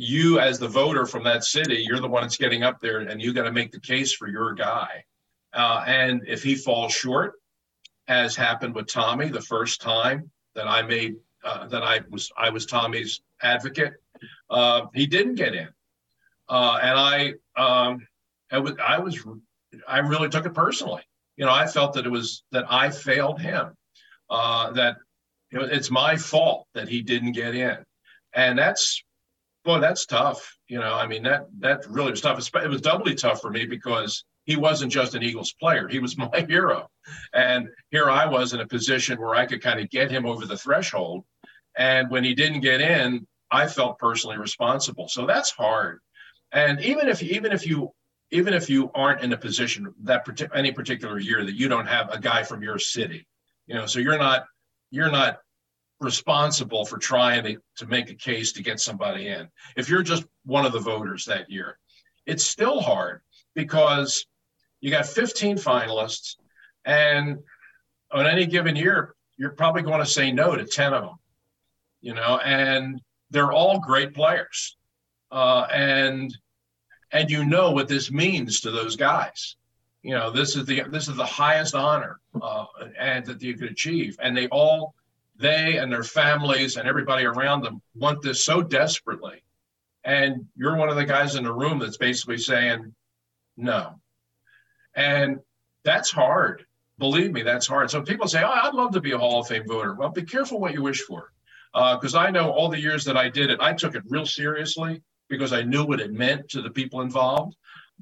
[0.00, 3.20] you as the voter from that city, you're the one that's getting up there and
[3.20, 5.04] you got to make the case for your guy.
[5.52, 7.34] Uh, and if he falls short,
[8.08, 12.48] as happened with Tommy the first time that I made uh, that I was I
[12.48, 13.92] was Tommy's advocate,
[14.48, 15.68] uh, he didn't get in,
[16.48, 18.06] uh, and I um,
[18.50, 19.22] I was I was
[19.86, 21.02] I really took it personally.
[21.36, 23.76] You know, I felt that it was that I failed him,
[24.30, 24.96] uh, that
[25.50, 27.76] it's my fault that he didn't get in,
[28.34, 29.04] and that's
[29.64, 30.56] boy, that's tough.
[30.68, 32.38] You know, I mean that that really was tough.
[32.54, 36.16] It was doubly tough for me because he wasn't just an Eagles player; he was
[36.18, 36.88] my hero,
[37.32, 40.46] and here I was in a position where I could kind of get him over
[40.46, 41.24] the threshold.
[41.76, 45.08] And when he didn't get in, I felt personally responsible.
[45.08, 46.00] So that's hard.
[46.52, 47.92] And even if even if you
[48.30, 52.10] even if you aren't in a position that any particular year that you don't have
[52.10, 53.26] a guy from your city,
[53.66, 54.46] you know, so you're not
[54.90, 55.38] you're not
[56.00, 59.48] responsible for trying to, to make a case to get somebody in.
[59.76, 61.78] If you're just one of the voters that year,
[62.26, 63.20] it's still hard
[63.54, 64.26] because
[64.80, 66.36] you got 15 finalists,
[66.84, 67.38] and
[68.12, 71.16] on any given year, you're probably going to say no to 10 of them,
[72.00, 74.76] you know, and they're all great players.
[75.30, 76.36] Uh, and
[77.12, 79.56] and you know what this means to those guys.
[80.02, 82.64] You know, this is the this is the highest honor uh,
[82.98, 84.94] and that you could achieve, and they all
[85.40, 89.42] they and their families and everybody around them want this so desperately.
[90.04, 92.94] And you're one of the guys in the room that's basically saying,
[93.56, 94.00] no.
[94.94, 95.40] And
[95.84, 96.66] that's hard.
[96.98, 97.90] Believe me, that's hard.
[97.90, 99.94] So people say, oh, I'd love to be a Hall of Fame voter.
[99.94, 101.32] Well, be careful what you wish for.
[101.72, 104.26] Because uh, I know all the years that I did it, I took it real
[104.26, 107.56] seriously because I knew what it meant to the people involved.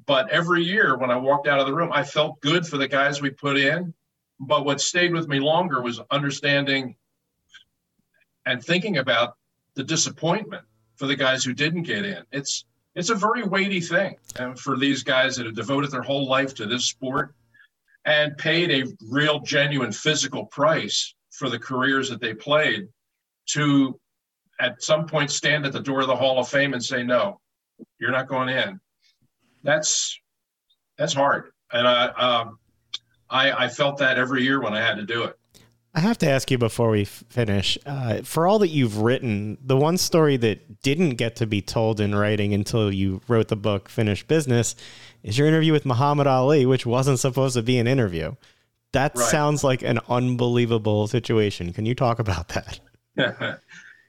[0.05, 2.87] But every year when I walked out of the room, I felt good for the
[2.87, 3.93] guys we put in.
[4.39, 6.95] But what stayed with me longer was understanding
[8.45, 9.35] and thinking about
[9.75, 10.63] the disappointment
[10.95, 12.23] for the guys who didn't get in.
[12.31, 16.27] It's it's a very weighty thing and for these guys that have devoted their whole
[16.27, 17.33] life to this sport
[18.05, 22.87] and paid a real genuine physical price for the careers that they played
[23.45, 23.99] to
[24.59, 27.39] at some point stand at the door of the Hall of Fame and say, no,
[27.99, 28.79] you're not going in.
[29.63, 30.19] That's
[30.97, 31.51] that's hard.
[31.71, 32.59] And I, um,
[33.29, 35.38] I, I felt that every year when I had to do it.
[35.95, 39.75] I have to ask you before we finish uh, for all that you've written, the
[39.75, 43.89] one story that didn't get to be told in writing until you wrote the book
[43.89, 44.75] Finished Business
[45.23, 48.35] is your interview with Muhammad Ali, which wasn't supposed to be an interview.
[48.93, 49.29] That right.
[49.29, 51.73] sounds like an unbelievable situation.
[51.73, 52.79] Can you talk about that?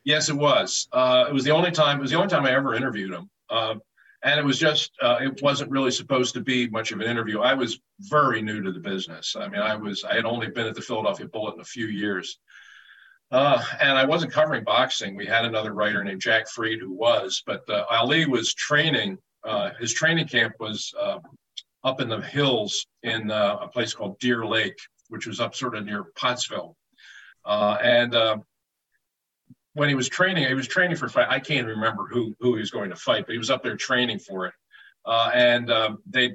[0.04, 0.86] yes, it was.
[0.92, 1.98] Uh, it was the only time.
[1.98, 3.30] It was the only time I ever interviewed him.
[3.48, 3.76] Uh,
[4.22, 7.40] and it was just uh, it wasn't really supposed to be much of an interview.
[7.40, 9.37] I was very new to the business.
[9.38, 12.38] I mean i was i had only been at the philadelphia bulletin a few years.
[13.30, 15.16] Uh, and i wasn't covering boxing.
[15.16, 19.70] We had another writer named Jack Fried who was but uh, ali was training uh,
[19.78, 21.18] his training camp was uh,
[21.83, 24.78] up in the hills in uh, a place called deer lake
[25.09, 26.76] which was up sort of near pottsville.
[27.46, 28.14] And
[29.74, 31.28] when he was training, he was training for fight.
[31.28, 33.76] I can't remember who who he was going to fight, but he was up there
[33.76, 34.54] training for it.
[35.04, 36.33] Uh, and um, they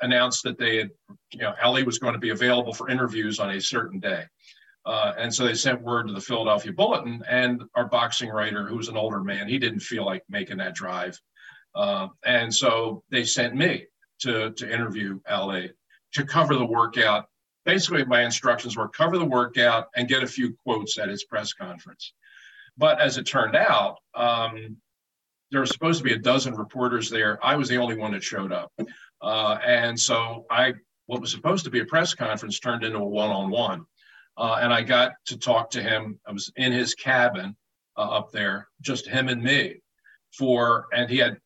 [0.00, 0.90] announced that they had,
[1.32, 4.24] you know, Ali was going to be available for interviews on a certain day.
[4.86, 8.76] Uh, and so they sent word to the Philadelphia Bulletin, and our boxing writer, who
[8.76, 11.20] was an older man, he didn't feel like making that drive.
[11.74, 13.86] Uh, and so they sent me
[14.20, 15.72] to, to interview Ali
[16.14, 17.26] to cover the workout.
[17.66, 21.52] Basically, my instructions were cover the workout and get a few quotes at his press
[21.52, 22.14] conference.
[22.78, 24.76] But as it turned out, um,
[25.50, 27.44] there were supposed to be a dozen reporters there.
[27.44, 28.72] I was the only one that showed up.
[29.20, 30.74] Uh, and so I,
[31.06, 33.84] what was supposed to be a press conference turned into a one-on-one.
[34.36, 36.20] Uh, and I got to talk to him.
[36.26, 37.56] I was in his cabin
[37.96, 39.82] uh, up there, just him and me
[40.32, 41.38] for, and he had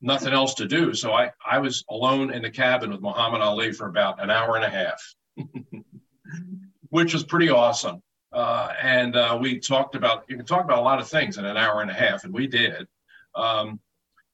[0.00, 0.94] nothing else to do.
[0.94, 4.54] So I, I was alone in the cabin with Muhammad Ali for about an hour
[4.54, 5.14] and a half,
[6.90, 8.02] which was pretty awesome.
[8.32, 11.44] Uh, and uh, we talked about you can talk about a lot of things in
[11.44, 12.86] an hour and a half, and we did.
[13.34, 13.80] Um,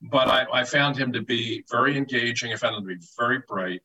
[0.02, 2.52] but I, I, found him to be very engaging.
[2.52, 3.80] I found him to be very bright.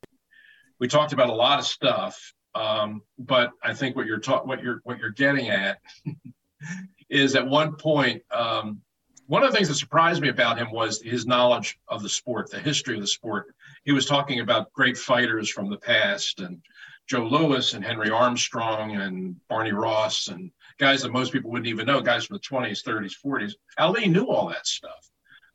[0.80, 4.62] We talked about a lot of stuff, um, but I think what you're ta- what
[4.62, 5.80] you're what you're getting at
[7.10, 8.24] is at one point.
[8.32, 8.82] Um,
[9.28, 12.52] one of the things that surprised me about him was his knowledge of the sport,
[12.52, 13.56] the history of the sport.
[13.86, 16.62] He was talking about great fighters from the past and
[17.12, 21.86] Joe Louis and Henry Armstrong and Barney Ross and guys that most people wouldn't even
[21.86, 23.52] know, guys from the 20s, 30s, 40s.
[23.78, 25.10] Ali knew all that stuff.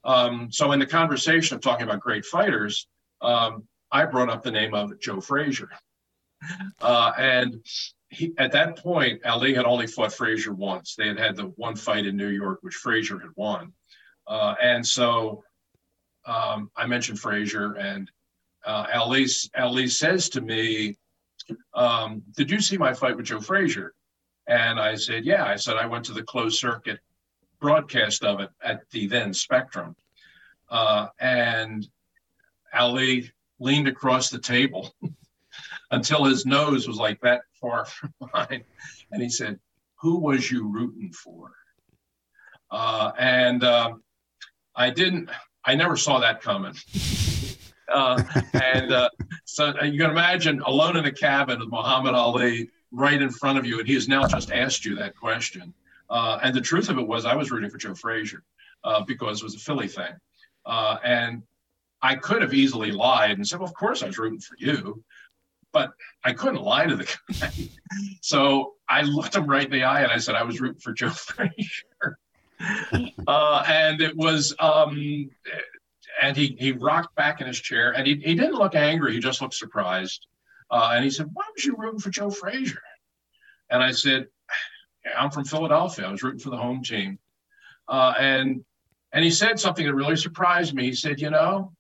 [0.05, 2.87] Um, so in the conversation of talking about great fighters,
[3.23, 5.71] um, I brought up the name of Joe Frazier.
[6.83, 7.65] Uh, and
[8.11, 10.95] he, at that point, Ali had only fought Frazier once.
[10.95, 13.73] They had had the one fight in New York, which Frazier had won.
[14.27, 15.43] Uh, and so
[16.27, 18.11] um, I mentioned Frazier, and
[18.67, 20.99] uh, Ali, Ali says to me,
[21.75, 23.95] um, did you see my fight with Joe Frazier?
[24.49, 25.45] And I said, yeah.
[25.45, 27.01] I said, I went to the closed circuit
[27.61, 29.97] broadcast of it at the then Spectrum.
[30.69, 31.87] Uh, and
[32.75, 34.95] Ali leaned across the table
[35.91, 38.65] until his nose was like that far from mine.
[39.13, 39.59] And he said,
[40.01, 41.53] Who was you rooting for?
[42.71, 43.95] Uh, and uh,
[44.75, 45.31] I didn't,
[45.65, 46.75] I never saw that coming.
[47.93, 48.23] Uh,
[48.55, 49.09] and uh,
[49.45, 53.59] so uh, you can imagine alone in a cabin with Muhammad Ali right in front
[53.59, 55.73] of you, and he has now just asked you that question.
[56.09, 58.43] Uh, and the truth of it was, I was rooting for Joe Frazier
[58.85, 60.15] uh, because it was a Philly thing.
[60.65, 61.43] Uh, and
[62.03, 65.03] I could have easily lied and said, well, of course I was rooting for you.
[65.73, 65.93] But
[66.25, 67.51] I couldn't lie to the guy.
[68.23, 70.93] so I looked him right in the eye and I said, I was rooting for
[70.93, 72.19] Joe Frazier.
[73.27, 75.29] Uh, and it was um,
[76.21, 79.21] and he he rocked back in his chair and he, he didn't look angry he
[79.21, 80.27] just looked surprised.
[80.71, 82.83] Uh, and he said why was you rooting for joe frazier?
[83.71, 84.27] And i said
[85.17, 87.19] i'm from philadelphia i was rooting for the home team.
[87.89, 88.65] Uh, and
[89.13, 90.85] and he said something that really surprised me.
[90.85, 91.73] He said you know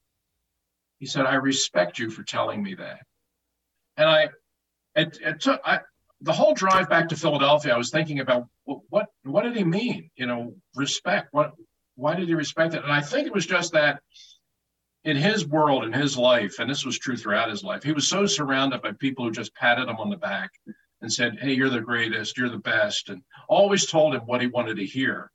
[0.99, 3.01] he said i respect you for telling me that.
[3.96, 4.29] And i
[4.94, 5.81] it, it took I,
[6.22, 9.64] the whole drive back to philadelphia i was thinking about what what, what did he
[9.64, 10.11] mean?
[10.16, 11.52] You know respect what
[11.97, 12.83] why did he respect it?
[12.83, 14.01] And I think it was just that
[15.05, 18.09] in his world, in his life, and this was true throughout his life, he was
[18.09, 20.51] so surrounded by people who just patted him on the back
[21.01, 24.47] and said, Hey, you're the greatest, you're the best, and always told him what he
[24.47, 25.31] wanted to hear.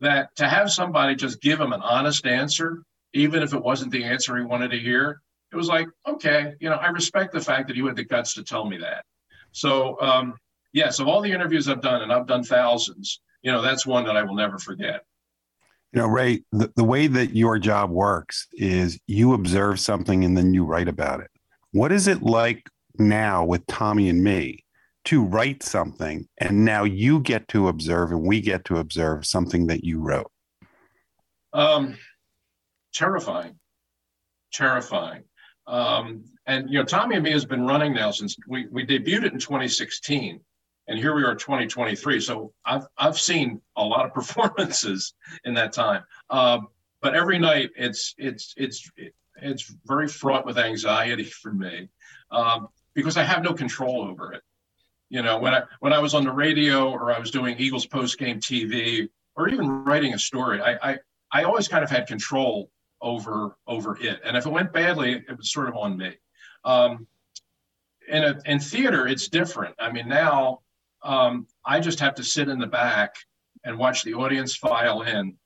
[0.00, 2.82] That to have somebody just give him an honest answer,
[3.12, 6.68] even if it wasn't the answer he wanted to hear, it was like, okay, you
[6.70, 9.04] know, I respect the fact that you had the guts to tell me that.
[9.50, 10.34] So, um,
[10.72, 14.04] yes, of all the interviews I've done, and I've done thousands, you know, that's one
[14.04, 15.04] that I will never forget.
[15.92, 20.36] You know, Ray, the, the way that your job works is you observe something and
[20.36, 21.30] then you write about it.
[21.72, 22.68] What is it like
[22.98, 24.64] now with Tommy and me
[25.06, 29.68] to write something and now you get to observe and we get to observe something
[29.68, 30.30] that you wrote?
[31.54, 31.96] Um,
[32.92, 33.58] terrifying,
[34.52, 35.22] terrifying.
[35.66, 39.24] Um, and you know, Tommy and me has been running now since we, we debuted
[39.24, 40.40] it in 2016,
[40.88, 42.20] and here we are 2023.
[42.20, 45.14] So I've I've seen a lot of performances
[45.44, 46.02] in that time.
[46.30, 46.68] Um,
[47.00, 48.90] but every night it's it's it's
[49.40, 51.88] it's very fraught with anxiety for me
[52.30, 54.42] um, because I have no control over it.
[55.10, 57.86] You know, when I when I was on the radio or I was doing Eagles
[57.86, 60.98] post game TV or even writing a story, I, I
[61.30, 62.70] I always kind of had control
[63.00, 66.14] over over it, and if it went badly, it was sort of on me.
[66.64, 67.06] Um,
[68.08, 69.74] in a, in theater, it's different.
[69.78, 70.60] I mean, now
[71.02, 73.14] um, I just have to sit in the back
[73.64, 75.36] and watch the audience file in,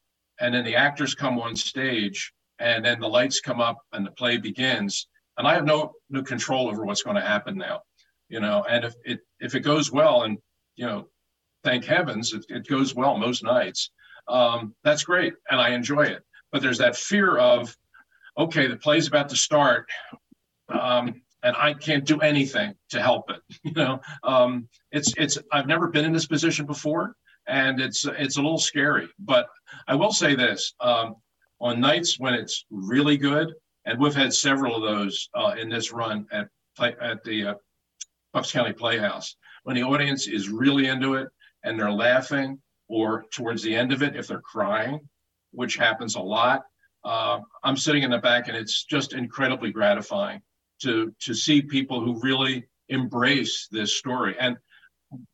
[0.41, 4.11] and then the actors come on stage, and then the lights come up and the
[4.13, 7.83] play begins, and I have no no control over what's going to happen now,
[8.29, 8.65] you know.
[8.69, 10.39] And if it if it goes well, and
[10.77, 11.09] you know,
[11.65, 13.91] thank heavens it, it goes well most nights,
[14.29, 16.23] um, that's great, and I enjoy it.
[16.51, 17.77] But there's that fear of,
[18.37, 19.89] okay, the play's about to start,
[20.69, 23.40] um, and I can't do anything to help it.
[23.64, 27.14] You know, um, it's it's I've never been in this position before,
[27.47, 29.09] and it's it's a little scary.
[29.18, 29.47] But
[29.88, 31.16] I will say this: um,
[31.61, 33.53] on nights when it's really good,
[33.86, 36.49] and we've had several of those uh, in this run at
[36.80, 37.55] at the uh,
[38.32, 41.28] Bucks County Playhouse, when the audience is really into it
[41.64, 45.01] and they're laughing, or towards the end of it if they're crying,
[45.53, 46.62] which happens a lot.
[47.05, 50.43] Uh, I'm sitting in the back, and it's just incredibly gratifying
[50.83, 54.37] to to see people who really embrace this story.
[54.39, 54.57] And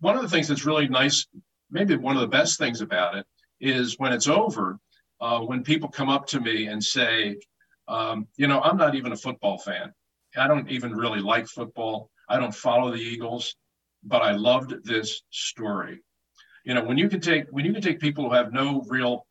[0.00, 1.26] one of the things that's really nice,
[1.70, 3.26] maybe one of the best things about it,
[3.60, 4.78] is when it's over,
[5.20, 7.36] uh, when people come up to me and say,
[7.88, 9.92] um, you know, I'm not even a football fan.
[10.36, 12.10] I don't even really like football.
[12.28, 13.56] I don't follow the Eagles,
[14.04, 16.00] but I loved this story.
[16.64, 19.26] You know, when you can take when you can take people who have no real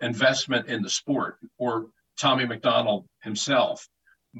[0.00, 1.86] investment in the sport, or
[2.18, 3.86] Tommy McDonald himself,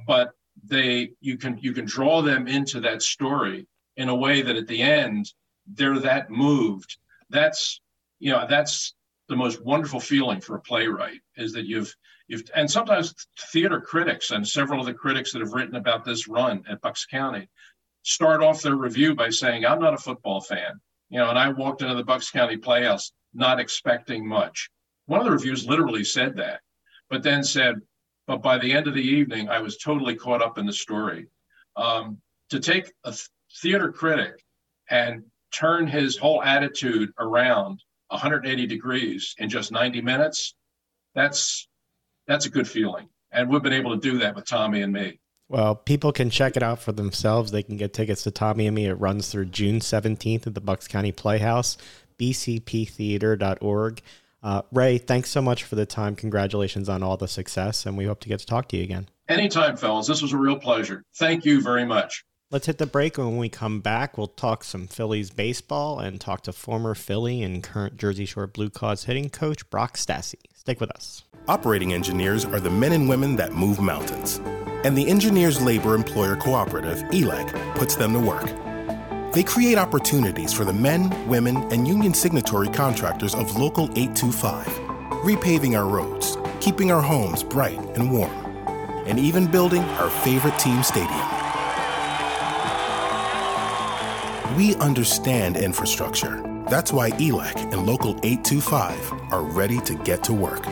[0.07, 0.33] but
[0.65, 4.67] they you can you can draw them into that story in a way that at
[4.67, 5.33] the end
[5.67, 6.97] they're that moved.
[7.31, 7.81] That's
[8.19, 8.95] you know that's
[9.29, 11.95] the most wonderful feeling for a playwright is that you've
[12.29, 13.15] you've and sometimes
[13.53, 17.05] theater critics and several of the critics that have written about this run at bucks
[17.05, 17.49] county
[18.03, 20.81] start off their review by saying i'm not a football fan.
[21.11, 24.71] You know and i walked into the bucks county playhouse not expecting much.
[25.07, 26.61] One of the reviews literally said that
[27.11, 27.77] but then said
[28.29, 31.27] but by the end of the evening, I was totally caught up in the story.
[31.77, 32.19] Um,
[32.51, 33.15] to take a
[33.63, 34.45] theater critic
[34.91, 40.55] and turn his whole attitude around 180 degrees in just 90 minutes,
[41.15, 41.67] that's
[42.27, 43.09] that's a good feeling.
[43.33, 45.19] And we've been able to do that with Tommy and me.
[45.49, 47.51] Well, people can check it out for themselves.
[47.51, 48.85] They can get tickets to Tommy and Me.
[48.85, 51.79] It runs through June 17th at the Bucks County Playhouse,
[52.19, 54.03] bcptheater.org.
[54.43, 56.15] Uh, Ray, thanks so much for the time.
[56.15, 59.09] Congratulations on all the success, and we hope to get to talk to you again.
[59.29, 60.07] Anytime, fellas.
[60.07, 61.03] This was a real pleasure.
[61.17, 62.25] Thank you very much.
[62.51, 63.19] Let's hit the break.
[63.19, 67.63] When we come back, we'll talk some Phillies baseball and talk to former Philly and
[67.63, 70.37] current Jersey Shore Blue Claws hitting coach Brock Stassi.
[70.55, 71.25] Stick with us.
[71.47, 74.41] Operating engineers are the men and women that move mountains.
[74.85, 78.49] And the Engineers Labor Employer Cooperative, ELEC, puts them to work
[79.33, 84.67] they create opportunities for the men, women, and union signatory contractors of Local 825,
[85.23, 88.33] repaving our roads, keeping our homes bright and warm,
[89.07, 91.11] and even building our favorite team stadium.
[94.57, 96.43] We understand infrastructure.
[96.69, 100.67] That's why ELEC and Local 825 are ready to get to work.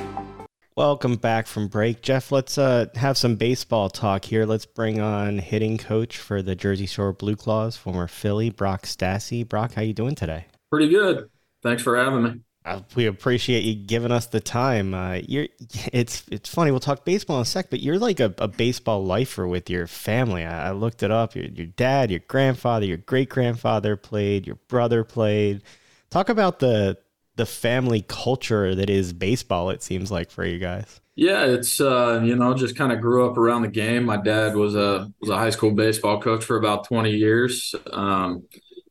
[0.76, 2.30] Welcome back from break, Jeff.
[2.30, 4.44] Let's uh, have some baseball talk here.
[4.44, 9.48] Let's bring on hitting coach for the Jersey Shore Blue Claws, former Philly Brock Stassi.
[9.48, 10.44] Brock, how you doing today?
[10.70, 11.30] Pretty good.
[11.62, 12.40] Thanks for having me.
[12.66, 14.92] Uh, we appreciate you giving us the time.
[14.92, 15.48] Uh, you're,
[15.94, 16.72] it's it's funny.
[16.72, 19.86] We'll talk baseball in a sec, but you're like a, a baseball lifer with your
[19.86, 20.44] family.
[20.44, 21.34] I, I looked it up.
[21.34, 24.46] Your, your dad, your grandfather, your great grandfather played.
[24.46, 25.62] Your brother played.
[26.10, 26.98] Talk about the
[27.36, 31.00] the family culture that is baseball it seems like for you guys.
[31.14, 34.04] Yeah it's uh, you know just kind of grew up around the game.
[34.04, 37.74] My dad was a was a high school baseball coach for about 20 years.
[37.92, 38.44] Um,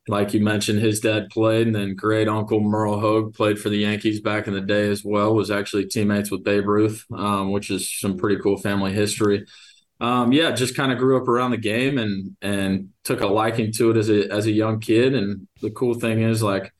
[0.07, 3.77] like you mentioned his dad played and then great uncle Myril Hoag played for the
[3.77, 7.71] yankees back in the day as well was actually teammates with babe ruth um, which
[7.71, 9.45] is some pretty cool family history.
[9.99, 13.71] Um, yeah just kind of grew up around the game and and took a liking
[13.73, 16.71] to it as a as a young kid and the cool thing is like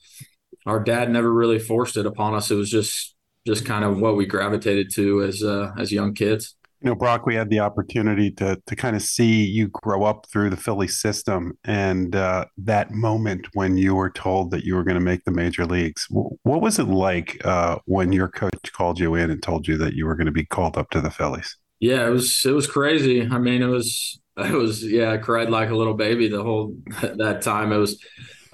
[0.65, 2.51] our dad never really forced it upon us.
[2.51, 6.55] It was just just kind of what we gravitated to as uh, as young kids.
[6.81, 10.27] You know, Brock, we had the opportunity to to kind of see you grow up
[10.31, 14.83] through the Philly system, and uh, that moment when you were told that you were
[14.83, 16.07] going to make the major leagues.
[16.09, 19.93] What was it like uh, when your coach called you in and told you that
[19.93, 21.57] you were going to be called up to the Phillies?
[21.79, 23.21] Yeah, it was it was crazy.
[23.21, 26.75] I mean, it was it was yeah, I cried like a little baby the whole
[27.01, 27.71] that time.
[27.71, 28.03] It was.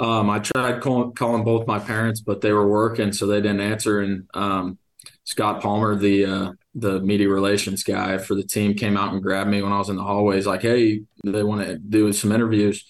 [0.01, 3.61] Um, I tried calling, calling both my parents, but they were working, so they didn't
[3.61, 3.99] answer.
[3.99, 4.79] And um,
[5.25, 9.51] Scott Palmer, the uh, the media relations guy for the team came out and grabbed
[9.51, 12.83] me when I was in the hallways, like, "Hey, they want to do some interviews."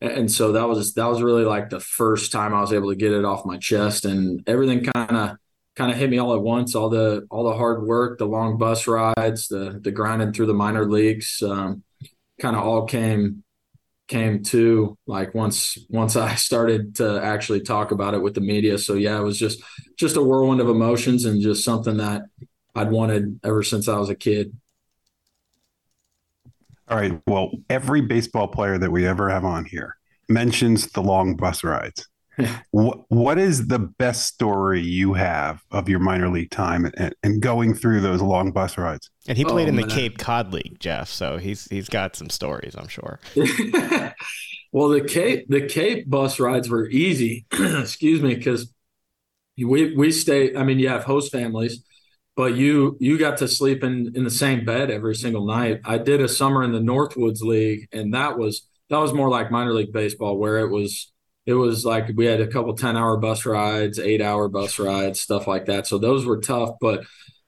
[0.00, 2.96] And so that was that was really like the first time I was able to
[2.96, 5.36] get it off my chest, and everything kind of
[5.74, 6.76] kind of hit me all at once.
[6.76, 10.54] All the all the hard work, the long bus rides, the the grinding through the
[10.54, 11.82] minor leagues, um,
[12.40, 13.43] kind of all came
[14.14, 18.78] came to like once once I started to actually talk about it with the media.
[18.78, 19.60] So yeah, it was just
[19.98, 22.22] just a whirlwind of emotions and just something that
[22.76, 24.56] I'd wanted ever since I was a kid.
[26.88, 27.20] All right.
[27.26, 29.96] Well, every baseball player that we ever have on here
[30.28, 32.06] mentions the long bus rides.
[32.70, 37.40] What, what is the best story you have of your minor league time and, and
[37.40, 39.10] going through those long bus rides?
[39.28, 39.90] And he oh, played oh, in the man.
[39.90, 41.08] Cape Cod League, Jeff.
[41.08, 43.20] So he's he's got some stories, I'm sure.
[44.72, 47.46] well, the Cape the Cape bus rides were easy.
[47.52, 48.72] Excuse me, because
[49.56, 50.54] we we stay.
[50.56, 51.84] I mean, you have host families,
[52.36, 55.80] but you you got to sleep in in the same bed every single night.
[55.84, 59.50] I did a summer in the Northwoods League, and that was that was more like
[59.50, 61.12] minor league baseball, where it was
[61.46, 65.20] it was like we had a couple 10 hour bus rides, eight hour bus rides,
[65.20, 65.86] stuff like that.
[65.86, 66.70] So those were tough.
[66.80, 67.04] But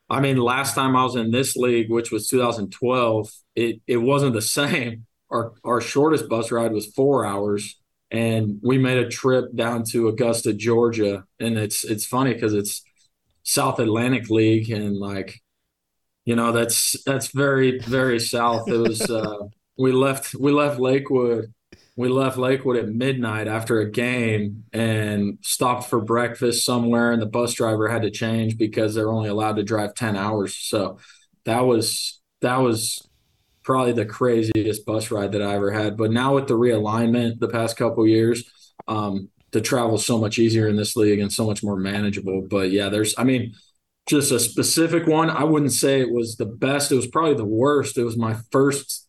[0.08, 4.34] I mean, last time I was in this league, which was 2012, it it wasn't
[4.34, 5.06] the same.
[5.30, 7.80] Our our shortest bus ride was four hours,
[8.10, 11.24] and we made a trip down to Augusta, Georgia.
[11.40, 12.82] And it's it's funny because it's
[13.42, 15.40] South Atlantic League, and like,
[16.24, 18.68] you know, that's that's very very south.
[18.68, 21.52] It was uh, we left we left Lakewood.
[21.96, 27.26] We left Lakewood at midnight after a game and stopped for breakfast somewhere, and the
[27.26, 30.54] bus driver had to change because they're only allowed to drive ten hours.
[30.54, 30.98] So
[31.46, 33.08] that was that was
[33.62, 35.96] probably the craziest bus ride that I ever had.
[35.96, 38.44] But now with the realignment the past couple years,
[38.86, 42.46] um, the travel so much easier in this league and so much more manageable.
[42.48, 43.54] But yeah, there's, I mean,
[44.06, 45.30] just a specific one.
[45.30, 46.92] I wouldn't say it was the best.
[46.92, 47.98] It was probably the worst.
[47.98, 49.08] It was my first,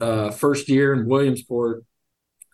[0.00, 1.84] uh, first year in Williamsport.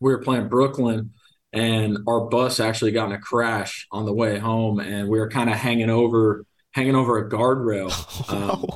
[0.04, 1.12] We were playing Brooklyn,
[1.50, 5.30] and our bus actually got in a crash on the way home, and we were
[5.30, 7.90] kind of hanging over, hanging over a guardrail.
[8.30, 8.66] Um,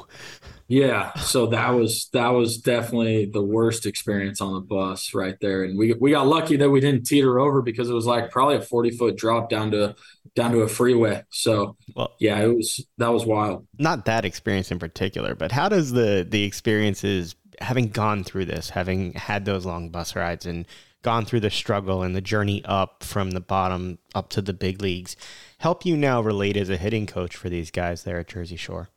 [0.69, 5.65] yeah, so that was that was definitely the worst experience on the bus right there,
[5.65, 8.57] and we we got lucky that we didn't teeter over because it was like probably
[8.57, 9.97] a forty foot drop down to
[10.35, 11.25] down to a freeway.
[11.31, 13.67] So well, yeah, it was that was wild.
[13.79, 18.71] Not that experience in particular, but how does the the experiences having gone through this,
[18.71, 20.67] having had those long bus rides and
[21.03, 24.83] gone through the struggle and the journey up from the bottom up to the big
[24.83, 25.17] leagues,
[25.59, 28.91] help you now relate as a hitting coach for these guys there at Jersey Shore?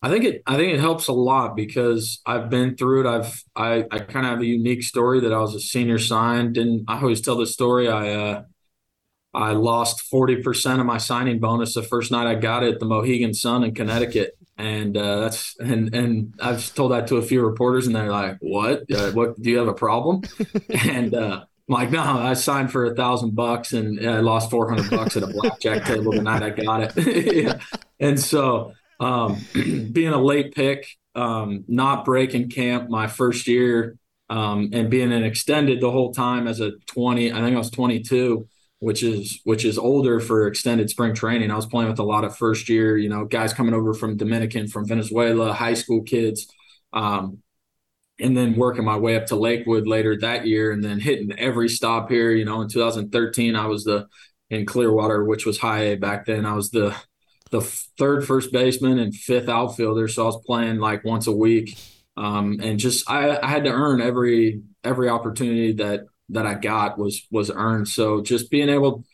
[0.00, 3.06] I think it I think it helps a lot because I've been through it.
[3.06, 6.56] I've I, I kind of have a unique story that I was a senior signed
[6.56, 7.88] and I always tell the story.
[7.88, 8.42] I uh
[9.34, 12.86] I lost 40% of my signing bonus the first night I got it at the
[12.86, 14.37] Mohegan Sun in Connecticut.
[14.58, 18.38] And uh, that's and and I've told that to a few reporters and they're like,
[18.40, 18.90] "What?
[18.90, 19.40] Uh, what?
[19.40, 20.22] Do you have a problem?"
[20.84, 24.90] and uh, I'm like, "No, I signed for a thousand bucks and I lost 400
[24.90, 27.60] bucks at a blackjack table the night I got it." yeah.
[28.00, 29.40] And so um,
[29.92, 33.96] being a late pick, um, not breaking camp my first year,
[34.30, 37.70] um, and being an extended the whole time as a 20, I think I was
[37.70, 38.46] 22,
[38.80, 41.50] which is which is older for extended spring training.
[41.50, 44.16] I was playing with a lot of first year, you know, guys coming over from
[44.16, 46.46] Dominican, from Venezuela, high school kids.
[46.92, 47.42] Um,
[48.20, 51.68] and then working my way up to Lakewood later that year, and then hitting every
[51.68, 52.32] stop here.
[52.32, 54.08] You know, in 2013, I was the
[54.50, 56.46] in Clearwater, which was high A back then.
[56.46, 56.96] I was the
[57.50, 60.08] the third first baseman and fifth outfielder.
[60.08, 61.78] So I was playing like once a week.
[62.16, 66.00] Um, and just I, I, had to earn every every opportunity that
[66.30, 67.88] that I got was was earned.
[67.88, 69.04] So just being able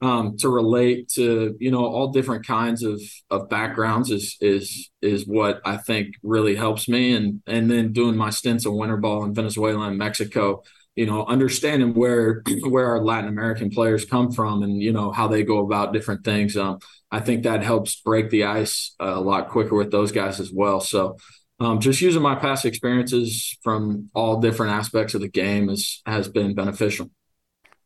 [0.00, 3.00] um, to relate to you know all different kinds of
[3.30, 7.14] of backgrounds is is is what I think really helps me.
[7.14, 10.62] And and then doing my stints of winter ball in Venezuela and Mexico,
[10.94, 15.28] you know, understanding where where our Latin American players come from and you know how
[15.28, 16.56] they go about different things.
[16.56, 16.78] Um,
[17.10, 20.80] I think that helps break the ice a lot quicker with those guys as well.
[20.80, 21.16] So,
[21.60, 26.28] um, just using my past experiences from all different aspects of the game is, has
[26.28, 27.10] been beneficial.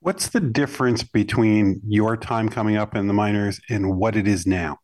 [0.01, 4.47] What's the difference between your time coming up in the minors and what it is
[4.47, 4.79] now?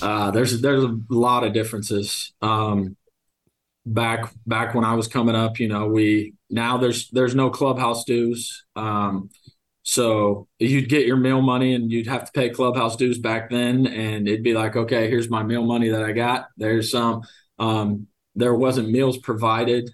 [0.00, 2.32] Uh, there's there's a lot of differences.
[2.40, 2.96] Um,
[3.84, 8.04] back back when I was coming up, you know, we now there's there's no clubhouse
[8.04, 8.64] dues.
[8.76, 9.30] Um,
[9.82, 13.86] so you'd get your meal money and you'd have to pay clubhouse dues back then,
[13.86, 16.46] and it'd be like, okay, here's my meal money that I got.
[16.56, 17.22] There's some.
[17.58, 19.90] Um, there wasn't meals provided.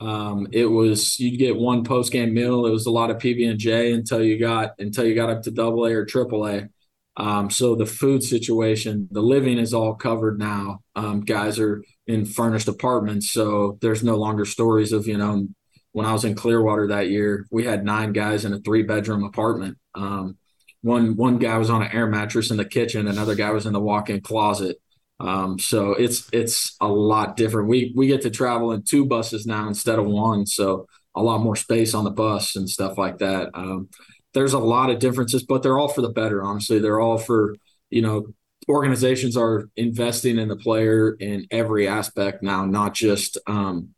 [0.00, 2.66] Um, it was you'd get one post game meal.
[2.66, 5.42] It was a lot of PB and J until you got until you got up
[5.42, 6.68] to double A or triple A.
[7.16, 10.80] Um, so the food situation, the living is all covered now.
[10.96, 15.46] Um, guys are in furnished apartments, so there's no longer stories of you know.
[15.92, 19.24] When I was in Clearwater that year, we had nine guys in a three bedroom
[19.24, 19.78] apartment.
[19.94, 20.38] Um,
[20.82, 23.72] one one guy was on an air mattress in the kitchen, another guy was in
[23.72, 24.78] the walk in closet.
[25.20, 27.68] Um, so it's it's a lot different.
[27.68, 31.40] We we get to travel in two buses now instead of one, so a lot
[31.40, 33.50] more space on the bus and stuff like that.
[33.54, 33.88] Um,
[34.34, 36.42] there's a lot of differences, but they're all for the better.
[36.42, 37.54] Honestly, they're all for
[37.90, 38.26] you know
[38.68, 43.90] organizations are investing in the player in every aspect now, not just um,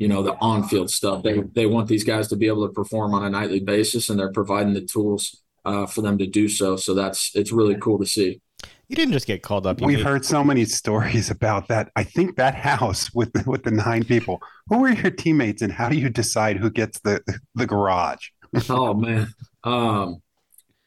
[0.00, 1.22] you know the on-field stuff.
[1.22, 4.18] They they want these guys to be able to perform on a nightly basis, and
[4.18, 6.76] they're providing the tools uh, for them to do so.
[6.76, 8.40] So that's it's really cool to see.
[8.88, 9.80] You didn't just get called up.
[9.82, 11.92] We've made- heard so many stories about that.
[11.94, 14.42] I think that house with the, with the nine people.
[14.68, 17.20] Who are your teammates, and how do you decide who gets the
[17.54, 18.30] the garage?
[18.70, 19.28] oh man,
[19.64, 20.22] um,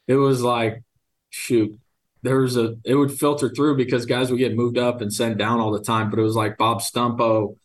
[0.07, 0.81] it was like,
[1.29, 1.79] shoot,
[2.23, 5.37] there was a, it would filter through because guys would get moved up and sent
[5.37, 6.09] down all the time.
[6.09, 7.57] But it was like Bob Stumpo,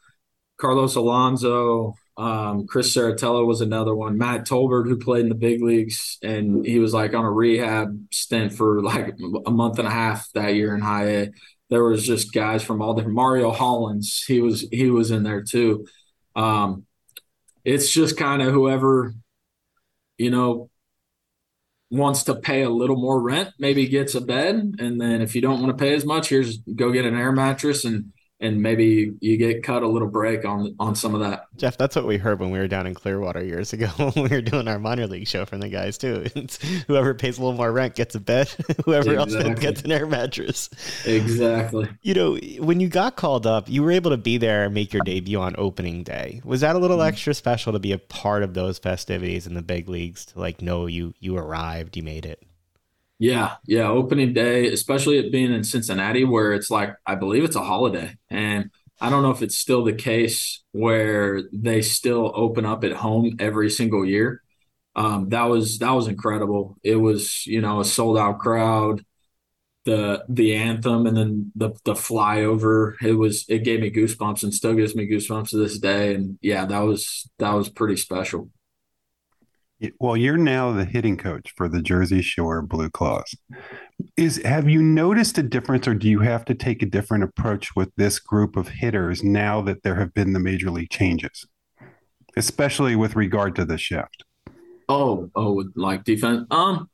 [0.58, 4.18] Carlos Alonso, um, Chris Serritella was another one.
[4.18, 7.96] Matt Tolbert, who played in the big leagues, and he was like on a rehab
[8.10, 9.14] stint for like
[9.46, 11.30] a month and a half that year in high A.
[11.70, 13.14] There was just guys from all different.
[13.14, 15.86] Mario Hollands, he was he was in there too.
[16.34, 16.86] Um,
[17.64, 19.14] it's just kind of whoever,
[20.16, 20.70] you know,
[21.90, 25.40] wants to pay a little more rent, maybe gets a bed, and then if you
[25.40, 29.14] don't want to pay as much, here's go get an air mattress and and maybe
[29.20, 31.46] you get cut a little break on on some of that.
[31.56, 34.28] Jeff, that's what we heard when we were down in Clearwater years ago when we
[34.28, 36.26] were doing our minor league show from the guys too.
[36.38, 38.48] It's whoever pays a little more rent gets a bed,
[38.84, 39.50] whoever exactly.
[39.50, 40.70] else gets an air mattress.
[41.04, 41.88] Exactly.
[42.02, 44.92] You know, when you got called up, you were able to be there and make
[44.92, 46.40] your debut on opening day.
[46.44, 47.08] Was that a little mm-hmm.
[47.08, 50.62] extra special to be a part of those festivities in the big leagues to like
[50.62, 52.47] know you you arrived, you made it?
[53.18, 53.88] Yeah, yeah.
[53.88, 58.16] Opening day, especially it being in Cincinnati, where it's like I believe it's a holiday,
[58.30, 62.92] and I don't know if it's still the case where they still open up at
[62.92, 64.42] home every single year.
[64.96, 66.76] Um, that was that was incredible.
[66.84, 69.04] It was you know a sold out crowd,
[69.86, 72.94] the the anthem, and then the the flyover.
[73.02, 76.14] It was it gave me goosebumps and still gives me goosebumps to this day.
[76.14, 78.50] And yeah, that was that was pretty special.
[80.00, 83.36] Well, you're now the hitting coach for the Jersey Shore Blue Claws.
[84.16, 87.76] Is have you noticed a difference, or do you have to take a different approach
[87.76, 91.46] with this group of hitters now that there have been the major league changes,
[92.36, 94.24] especially with regard to the shift?
[94.88, 96.46] Oh, oh, like defense.
[96.50, 96.90] Um,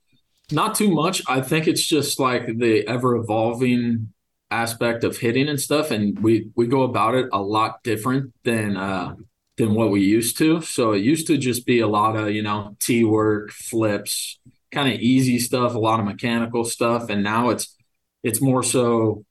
[0.52, 1.22] not too much.
[1.26, 4.12] I think it's just like the ever evolving
[4.50, 8.76] aspect of hitting and stuff, and we we go about it a lot different than
[8.76, 9.14] uh
[9.56, 10.60] than what we used to.
[10.60, 14.40] So it used to just be a lot of, you know, T work, flips,
[14.72, 17.08] kind of easy stuff, a lot of mechanical stuff.
[17.08, 17.76] And now it's,
[18.22, 19.24] it's more so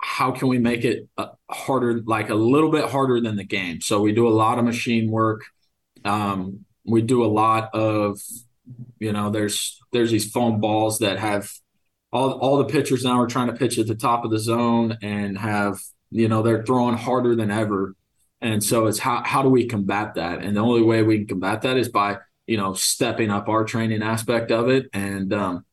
[0.00, 3.80] how can we make it uh, harder, like a little bit harder than the game.
[3.80, 5.42] So we do a lot of machine work.
[6.04, 8.20] Um, we do a lot of,
[9.00, 11.50] you know, there's, there's these foam balls that have
[12.12, 14.98] all, all the pitchers now are trying to pitch at the top of the zone
[15.02, 17.96] and have, you know, they're throwing harder than ever
[18.44, 20.42] and so it's how how do we combat that?
[20.42, 23.64] And the only way we can combat that is by you know stepping up our
[23.64, 25.64] training aspect of it and um,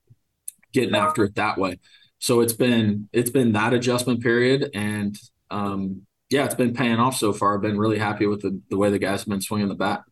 [0.71, 1.79] getting after it that way.
[2.19, 5.17] So it's been it's been that adjustment period, and
[5.49, 7.55] um, yeah, it's been paying off so far.
[7.55, 10.03] I've been really happy with the, the way the guys have been swinging the bat.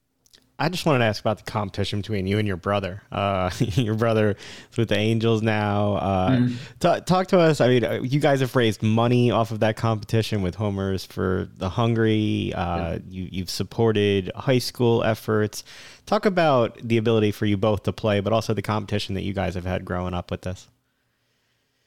[0.60, 3.02] I just wanted to ask about the competition between you and your brother.
[3.12, 4.36] Uh, your brother
[4.72, 5.94] is with the Angels now.
[5.94, 6.56] Uh, mm.
[6.80, 7.62] t- talk to us.
[7.62, 11.48] I mean, uh, you guys have raised money off of that competition with homers for
[11.58, 12.54] the hungry.
[12.54, 12.98] Uh, yeah.
[13.08, 15.64] you, have supported high school efforts.
[16.06, 19.34] Talk about the ability for you both to play, but also the competition that you
[19.34, 20.68] guys have had growing up with this.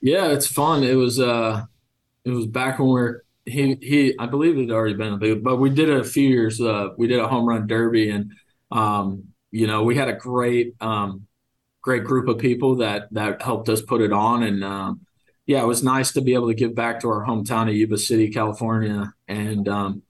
[0.01, 0.83] Yeah, it's fun.
[0.83, 1.65] It was uh,
[2.25, 4.15] it was back when we are he he.
[4.19, 6.61] I believe it had already been a big, but we did it a few years.
[6.61, 8.33] Uh, we did a home run derby and
[8.73, 11.27] um, you know, we had a great, um,
[11.83, 15.01] great group of people that that helped us put it on, and um,
[15.47, 17.99] yeah, it was nice to be able to give back to our hometown of Yuba
[17.99, 20.03] City, California, and um,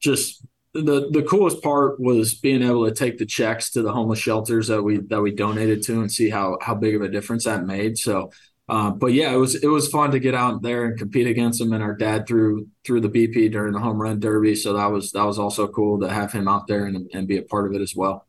[0.00, 4.18] just the the coolest part was being able to take the checks to the homeless
[4.18, 7.44] shelters that we that we donated to and see how how big of a difference
[7.44, 7.98] that made.
[7.98, 8.30] So
[8.70, 11.60] uh, but yeah, it was it was fun to get out there and compete against
[11.60, 11.72] him.
[11.72, 15.10] And our dad threw threw the BP during the home run derby, so that was
[15.10, 17.74] that was also cool to have him out there and, and be a part of
[17.74, 18.26] it as well.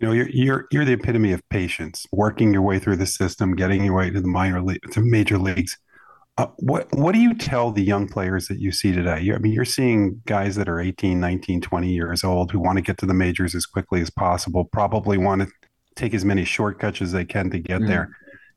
[0.00, 3.54] You know, you're you're you're the epitome of patience, working your way through the system,
[3.54, 5.78] getting your way to the minor league to major leagues.
[6.36, 9.20] Uh, what what do you tell the young players that you see today?
[9.20, 12.78] You, I mean, you're seeing guys that are 18, 19, 20 years old who want
[12.78, 15.48] to get to the majors as quickly as possible, probably want to
[15.94, 17.86] take as many shortcuts as they can to get mm.
[17.86, 18.10] there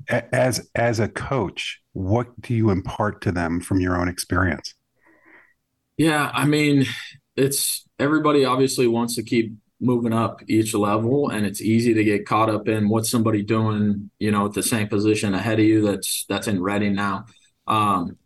[0.09, 4.73] as as a coach what do you impart to them from your own experience?
[5.97, 6.85] Yeah i mean
[7.35, 12.25] it's everybody obviously wants to keep moving up each level and it's easy to get
[12.25, 15.81] caught up in what somebody doing you know at the same position ahead of you
[15.81, 17.25] that's that's in Reading now.
[17.67, 18.17] Um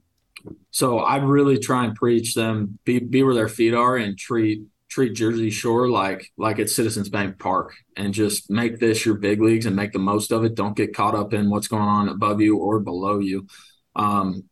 [0.71, 4.61] so i really try and preach them be be where their feet are and treat
[4.89, 9.41] treat Jersey Shore like like it's Citizens Bank Park and just make this your big
[9.41, 10.55] leagues and make the most of it.
[10.55, 13.47] Don't get caught up in what's going on above you or below you.
[13.95, 14.43] Um,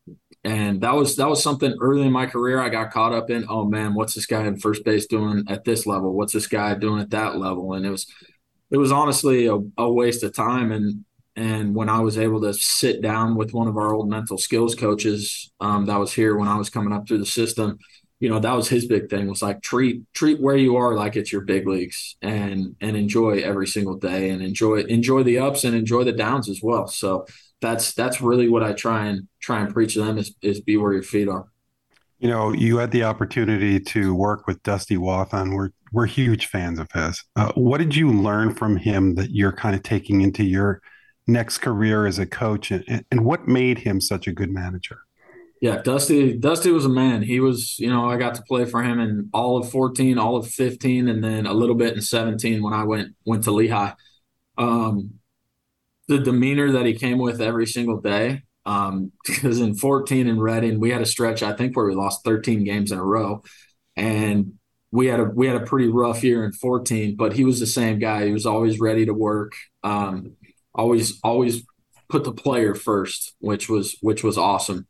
[0.44, 3.46] and that was that was something early in my career I got caught up in.
[3.48, 6.12] Oh man, what's this guy in first base doing at this level?
[6.14, 7.72] What's this guy doing at that level?
[7.74, 8.06] And it was
[8.70, 10.70] it was honestly a, a waste of time.
[10.70, 14.38] And and when I was able to sit down with one of our old mental
[14.38, 17.78] skills coaches um, that was here when I was coming up through the system
[18.18, 21.16] you know that was his big thing was like treat treat where you are like
[21.16, 25.64] it's your big leagues and and enjoy every single day and enjoy enjoy the ups
[25.64, 26.86] and enjoy the downs as well.
[26.86, 27.26] So
[27.60, 30.76] that's that's really what i try and try and preach to them is, is be
[30.76, 31.46] where your feet are.
[32.18, 35.54] You know you had the opportunity to work with dusty wathan.
[35.54, 37.22] We're we're huge fans of his.
[37.36, 40.80] Uh, what did you learn from him that you're kind of taking into your
[41.26, 45.05] next career as a coach and, and what made him such a good manager
[45.60, 47.22] yeah, Dusty Dusty was a man.
[47.22, 50.36] He was, you know, I got to play for him in all of 14, all
[50.36, 53.92] of 15, and then a little bit in 17 when I went went to Lehigh.
[54.58, 55.14] Um,
[56.08, 58.42] the demeanor that he came with every single day.
[58.64, 62.24] Um, because in 14 in Reading, we had a stretch, I think, where we lost
[62.24, 63.42] 13 games in a row.
[63.96, 64.54] And
[64.92, 67.66] we had a we had a pretty rough year in 14, but he was the
[67.66, 68.26] same guy.
[68.26, 69.52] He was always ready to work.
[69.82, 70.36] Um,
[70.74, 71.62] always always
[72.08, 74.86] put the player first, which was which was awesome.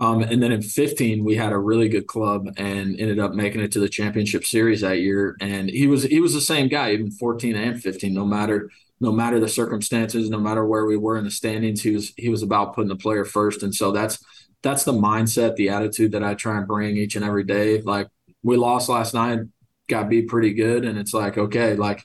[0.00, 3.60] Um, and then in 15, we had a really good club and ended up making
[3.60, 5.36] it to the championship series that year.
[5.40, 8.14] And he was he was the same guy, even 14 and 15.
[8.14, 8.70] No matter
[9.00, 12.28] no matter the circumstances, no matter where we were in the standings, he was he
[12.28, 13.62] was about putting the player first.
[13.62, 14.22] And so that's
[14.62, 17.80] that's the mindset, the attitude that I try and bring each and every day.
[17.80, 18.08] Like
[18.42, 19.40] we lost last night,
[19.88, 22.04] got beat pretty good, and it's like okay, like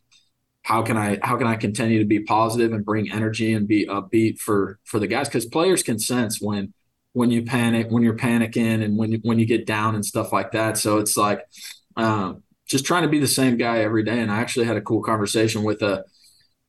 [0.63, 3.85] how can I how can I continue to be positive and bring energy and be
[3.85, 6.73] upbeat for for the guys because players can sense when
[7.13, 10.33] when you panic, when you're panicking, and when you, when you get down and stuff
[10.33, 10.77] like that.
[10.77, 11.45] So it's like
[11.95, 14.19] um, just trying to be the same guy every day.
[14.19, 16.03] And I actually had a cool conversation with a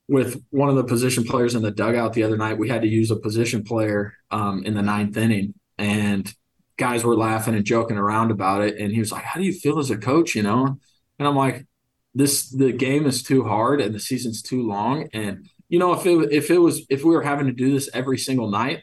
[0.07, 2.59] with one of the position players in the dugout the other night.
[2.59, 6.33] We had to use a position player um, in the ninth inning, and
[6.77, 8.77] guys were laughing and joking around about it.
[8.79, 10.79] And he was like, "How do you feel as a coach?" You know,
[11.19, 11.67] and I'm like,
[12.15, 16.05] "This the game is too hard and the season's too long." And you know, if
[16.05, 18.83] it if it was if we were having to do this every single night,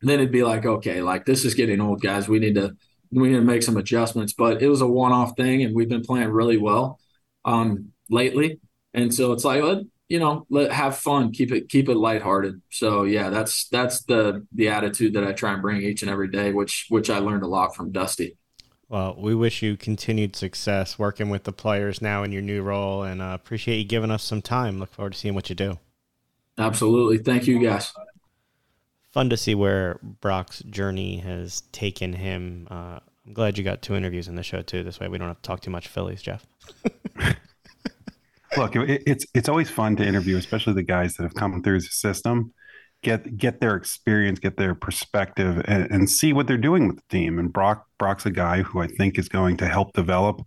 [0.00, 2.28] then it'd be like, okay, like this is getting old, guys.
[2.28, 2.76] We need to
[3.10, 4.32] we need to make some adjustments.
[4.32, 7.00] But it was a one off thing, and we've been playing really well
[7.44, 8.60] um, lately.
[8.94, 9.78] And so it's like, let,
[10.08, 12.62] you know, let have fun, keep it keep it lighthearted.
[12.70, 16.28] So yeah, that's that's the the attitude that I try and bring each and every
[16.28, 18.36] day, which which I learned a lot from Dusty.
[18.88, 23.02] Well, we wish you continued success working with the players now in your new role,
[23.02, 24.78] and uh, appreciate you giving us some time.
[24.78, 25.78] Look forward to seeing what you do.
[26.56, 27.92] Absolutely, thank you, guys
[29.18, 32.68] fun to see where Brock's journey has taken him.
[32.70, 34.84] Uh, I'm glad you got two interviews in the show too.
[34.84, 36.46] This way, we don't have to talk too much Phillies, Jeff.
[38.56, 41.80] Look, it, it's it's always fun to interview, especially the guys that have come through
[41.80, 42.54] the system.
[43.02, 47.08] Get get their experience, get their perspective, and, and see what they're doing with the
[47.10, 47.40] team.
[47.40, 50.42] And Brock Brock's a guy who I think is going to help develop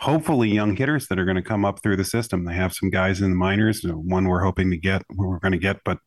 [0.00, 2.44] hopefully young hitters that are going to come up through the system.
[2.44, 5.58] They have some guys in the minors, one we're hoping to get, we're going to
[5.58, 5.98] get, but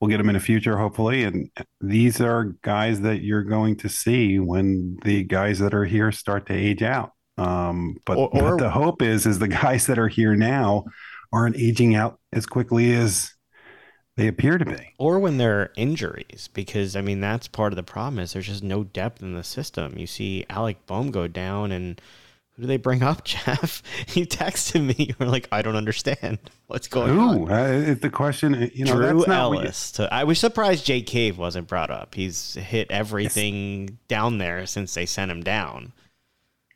[0.00, 1.24] we'll get them in the future, hopefully.
[1.24, 6.12] And these are guys that you're going to see when the guys that are here
[6.12, 7.12] start to age out.
[7.38, 10.84] Um, but, or, or, but the hope is, is the guys that are here now
[11.32, 13.32] aren't aging out as quickly as
[14.16, 14.94] they appear to be.
[14.98, 18.46] Or when there are injuries, because I mean that's part of the problem is there's
[18.46, 19.98] just no depth in the system.
[19.98, 22.00] You see Alec Bohm go down and
[22.56, 23.82] who do they bring up, Jeff?
[24.14, 25.06] You texted me.
[25.06, 27.52] You were like, I don't understand what's going Ooh, on.
[27.52, 29.92] Uh, the question, you know, Drew Ellis.
[29.92, 32.14] To, I was surprised Jake Cave wasn't brought up.
[32.14, 33.98] He's hit everything yes.
[34.08, 35.92] down there since they sent him down.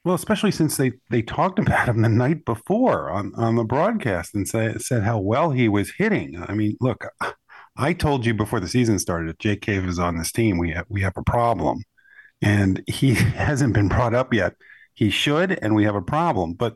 [0.05, 4.35] Well, especially since they, they talked about him the night before on, on the broadcast
[4.35, 6.43] and say, said how well he was hitting.
[6.47, 7.05] I mean, look,
[7.77, 10.71] I told you before the season started, if Jake Cave is on this team, we
[10.71, 11.83] have, we have a problem.
[12.41, 14.55] And he hasn't been brought up yet.
[14.95, 16.55] He should, and we have a problem.
[16.55, 16.75] But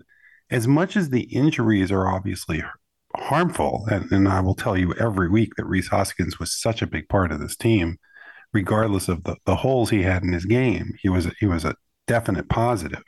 [0.51, 2.63] as much as the injuries are obviously
[3.17, 6.87] harmful, and, and I will tell you every week that Rhys Hoskins was such a
[6.87, 7.99] big part of this team,
[8.53, 11.77] regardless of the, the holes he had in his game, he was he was a
[12.07, 13.03] definite positive.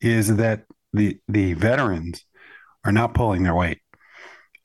[0.00, 2.24] Is that the the veterans
[2.84, 3.78] are not pulling their weight.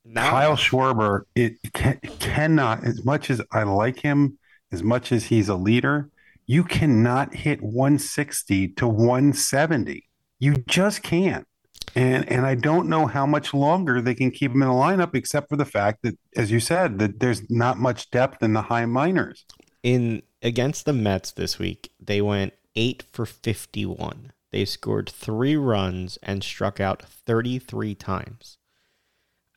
[0.05, 0.21] No.
[0.21, 4.37] Kyle Schwarber, it can, cannot, as much as I like him,
[4.71, 6.09] as much as he's a leader,
[6.45, 10.09] you cannot hit 160 to 170.
[10.39, 11.47] You just can't.
[11.95, 15.15] And and I don't know how much longer they can keep him in the lineup,
[15.15, 18.63] except for the fact that, as you said, that there's not much depth in the
[18.63, 19.45] high minors.
[19.81, 24.33] In against the Mets this week, they went eight for 51.
[24.51, 28.57] They scored three runs and struck out 33 times.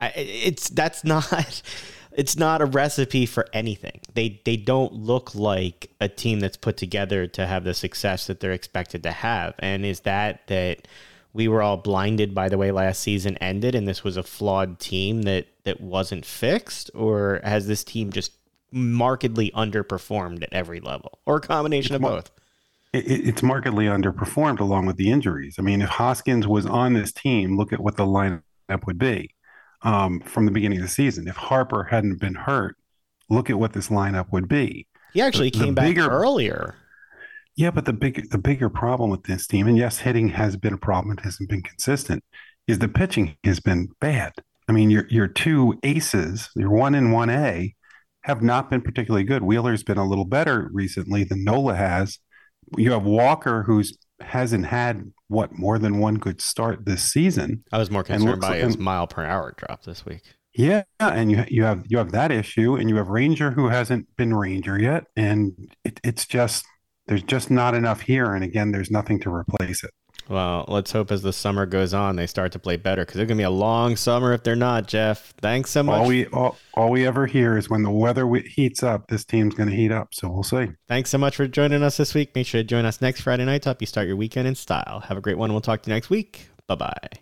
[0.01, 1.61] It's that's not
[2.13, 4.01] it's not a recipe for anything.
[4.13, 8.39] They they don't look like a team that's put together to have the success that
[8.39, 9.55] they're expected to have.
[9.59, 10.87] And is that that
[11.33, 14.79] we were all blinded by the way last season ended and this was a flawed
[14.79, 18.31] team that that wasn't fixed or has this team just
[18.71, 22.31] markedly underperformed at every level or a combination of both?
[22.93, 25.55] it, it's markedly underperformed along with the injuries.
[25.59, 28.41] I mean, if Hoskins was on this team, look at what the lineup
[28.85, 29.35] would be
[29.81, 31.27] um, from the beginning of the season.
[31.27, 32.75] If Harper hadn't been hurt,
[33.29, 34.87] look at what this lineup would be.
[35.13, 36.75] He actually the, came the bigger, back earlier.
[37.55, 40.73] Yeah, but the big the bigger problem with this team, and yes, hitting has been
[40.73, 41.17] a problem.
[41.17, 42.23] It hasn't been consistent.
[42.67, 44.33] Is the pitching has been bad.
[44.67, 47.75] I mean, your your two aces, your one and one A,
[48.23, 49.43] have not been particularly good.
[49.43, 52.19] Wheeler's been a little better recently than Nola has,
[52.77, 53.97] you have Walker who's
[54.29, 57.63] hasn't had what more than one good start this season.
[57.71, 60.23] I was more concerned by his mile per hour drop this week.
[60.53, 64.15] Yeah, and you you have you have that issue, and you have Ranger who hasn't
[64.17, 65.53] been Ranger yet, and
[65.83, 66.65] it, it's just
[67.07, 69.91] there's just not enough here, and again, there's nothing to replace it.
[70.29, 73.27] Well, let's hope as the summer goes on, they start to play better because it's
[73.27, 74.87] gonna be a long summer if they're not.
[74.87, 76.01] Jeff, thanks so much.
[76.01, 79.55] All we all, all we ever hear is when the weather heats up, this team's
[79.55, 80.13] gonna heat up.
[80.13, 80.67] So we'll see.
[80.87, 82.35] Thanks so much for joining us this week.
[82.35, 84.53] Make sure to join us next Friday night to help you start your weekend in
[84.53, 84.99] style.
[85.07, 85.51] Have a great one.
[85.51, 86.49] We'll talk to you next week.
[86.67, 87.09] Bye bye.